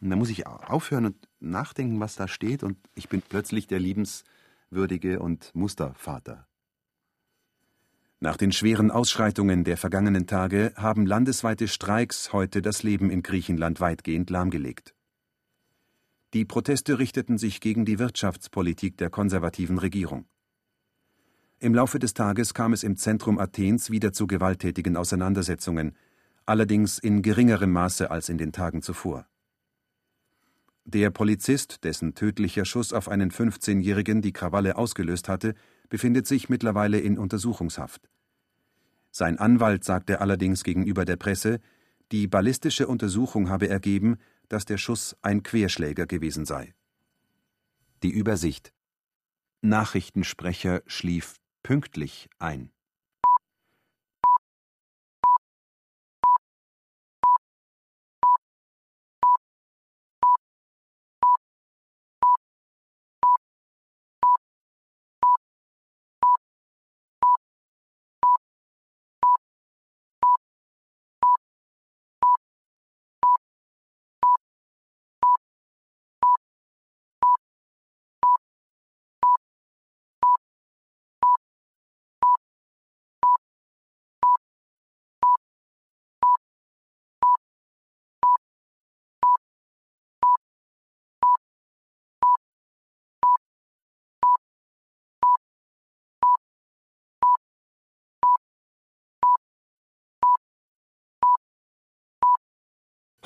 und 0.00 0.10
dann 0.10 0.18
muss 0.18 0.30
ich 0.30 0.46
aufhören 0.46 1.06
und 1.06 1.28
nachdenken, 1.40 2.00
was 2.00 2.16
da 2.16 2.28
steht, 2.28 2.62
und 2.62 2.76
ich 2.94 3.08
bin 3.08 3.22
plötzlich 3.22 3.66
der 3.66 3.80
liebenswürdige 3.80 5.20
und 5.20 5.54
Mustervater. 5.54 6.45
Nach 8.26 8.36
den 8.36 8.50
schweren 8.50 8.90
Ausschreitungen 8.90 9.62
der 9.62 9.76
vergangenen 9.76 10.26
Tage 10.26 10.72
haben 10.74 11.06
landesweite 11.06 11.68
Streiks 11.68 12.32
heute 12.32 12.60
das 12.60 12.82
Leben 12.82 13.08
in 13.08 13.22
Griechenland 13.22 13.80
weitgehend 13.80 14.30
lahmgelegt. 14.30 14.96
Die 16.34 16.44
Proteste 16.44 16.98
richteten 16.98 17.38
sich 17.38 17.60
gegen 17.60 17.84
die 17.84 18.00
Wirtschaftspolitik 18.00 18.96
der 18.96 19.10
konservativen 19.10 19.78
Regierung. 19.78 20.26
Im 21.60 21.72
Laufe 21.72 22.00
des 22.00 22.14
Tages 22.14 22.52
kam 22.52 22.72
es 22.72 22.82
im 22.82 22.96
Zentrum 22.96 23.38
Athens 23.38 23.92
wieder 23.92 24.12
zu 24.12 24.26
gewalttätigen 24.26 24.96
Auseinandersetzungen, 24.96 25.94
allerdings 26.46 26.98
in 26.98 27.22
geringerem 27.22 27.70
Maße 27.70 28.10
als 28.10 28.28
in 28.28 28.38
den 28.38 28.50
Tagen 28.50 28.82
zuvor. 28.82 29.28
Der 30.84 31.10
Polizist, 31.10 31.84
dessen 31.84 32.16
tödlicher 32.16 32.64
Schuss 32.64 32.92
auf 32.92 33.08
einen 33.08 33.30
15-Jährigen 33.30 34.20
die 34.20 34.32
Krawalle 34.32 34.76
ausgelöst 34.76 35.28
hatte, 35.28 35.54
befindet 35.88 36.26
sich 36.26 36.48
mittlerweile 36.48 36.98
in 36.98 37.18
Untersuchungshaft. 37.18 38.10
Sein 39.16 39.38
Anwalt 39.38 39.82
sagte 39.82 40.20
allerdings 40.20 40.62
gegenüber 40.62 41.06
der 41.06 41.16
Presse, 41.16 41.60
die 42.12 42.26
ballistische 42.26 42.86
Untersuchung 42.86 43.48
habe 43.48 43.66
ergeben, 43.66 44.18
dass 44.50 44.66
der 44.66 44.76
Schuss 44.76 45.16
ein 45.22 45.42
Querschläger 45.42 46.06
gewesen 46.06 46.44
sei. 46.44 46.74
Die 48.02 48.10
Übersicht 48.10 48.74
Nachrichtensprecher 49.62 50.82
schlief 50.84 51.36
pünktlich 51.62 52.28
ein. 52.38 52.70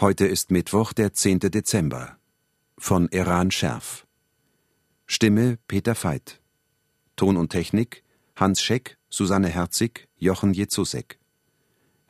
Heute 0.01 0.27
ist 0.27 0.51
Mittwoch, 0.51 0.95
der 0.95 1.13
10. 1.13 1.41
Dezember. 1.41 2.17
Von 2.79 3.09
Iran 3.11 3.51
Scherf. 3.51 4.07
Stimme 5.05 5.59
Peter 5.69 5.95
Veit. 5.95 6.41
Ton 7.17 7.37
und 7.37 7.51
Technik 7.51 8.03
Hans 8.35 8.63
Scheck, 8.63 8.97
Susanne 9.11 9.49
Herzig, 9.49 10.09
Jochen 10.17 10.55
Jezusek. 10.55 11.19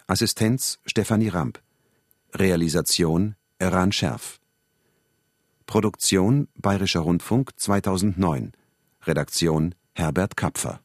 Assistenz 0.07 0.78
Stefanie 0.86 1.30
Ramp. 1.30 1.61
Realisation 2.32 3.34
Iran 3.59 3.91
Scherf. 3.91 4.38
Produktion 5.66 6.47
Bayerischer 6.55 7.01
Rundfunk 7.01 7.59
2009. 7.59 8.53
Redaktion 9.03 9.74
Herbert 9.95 10.36
Kapfer 10.36 10.80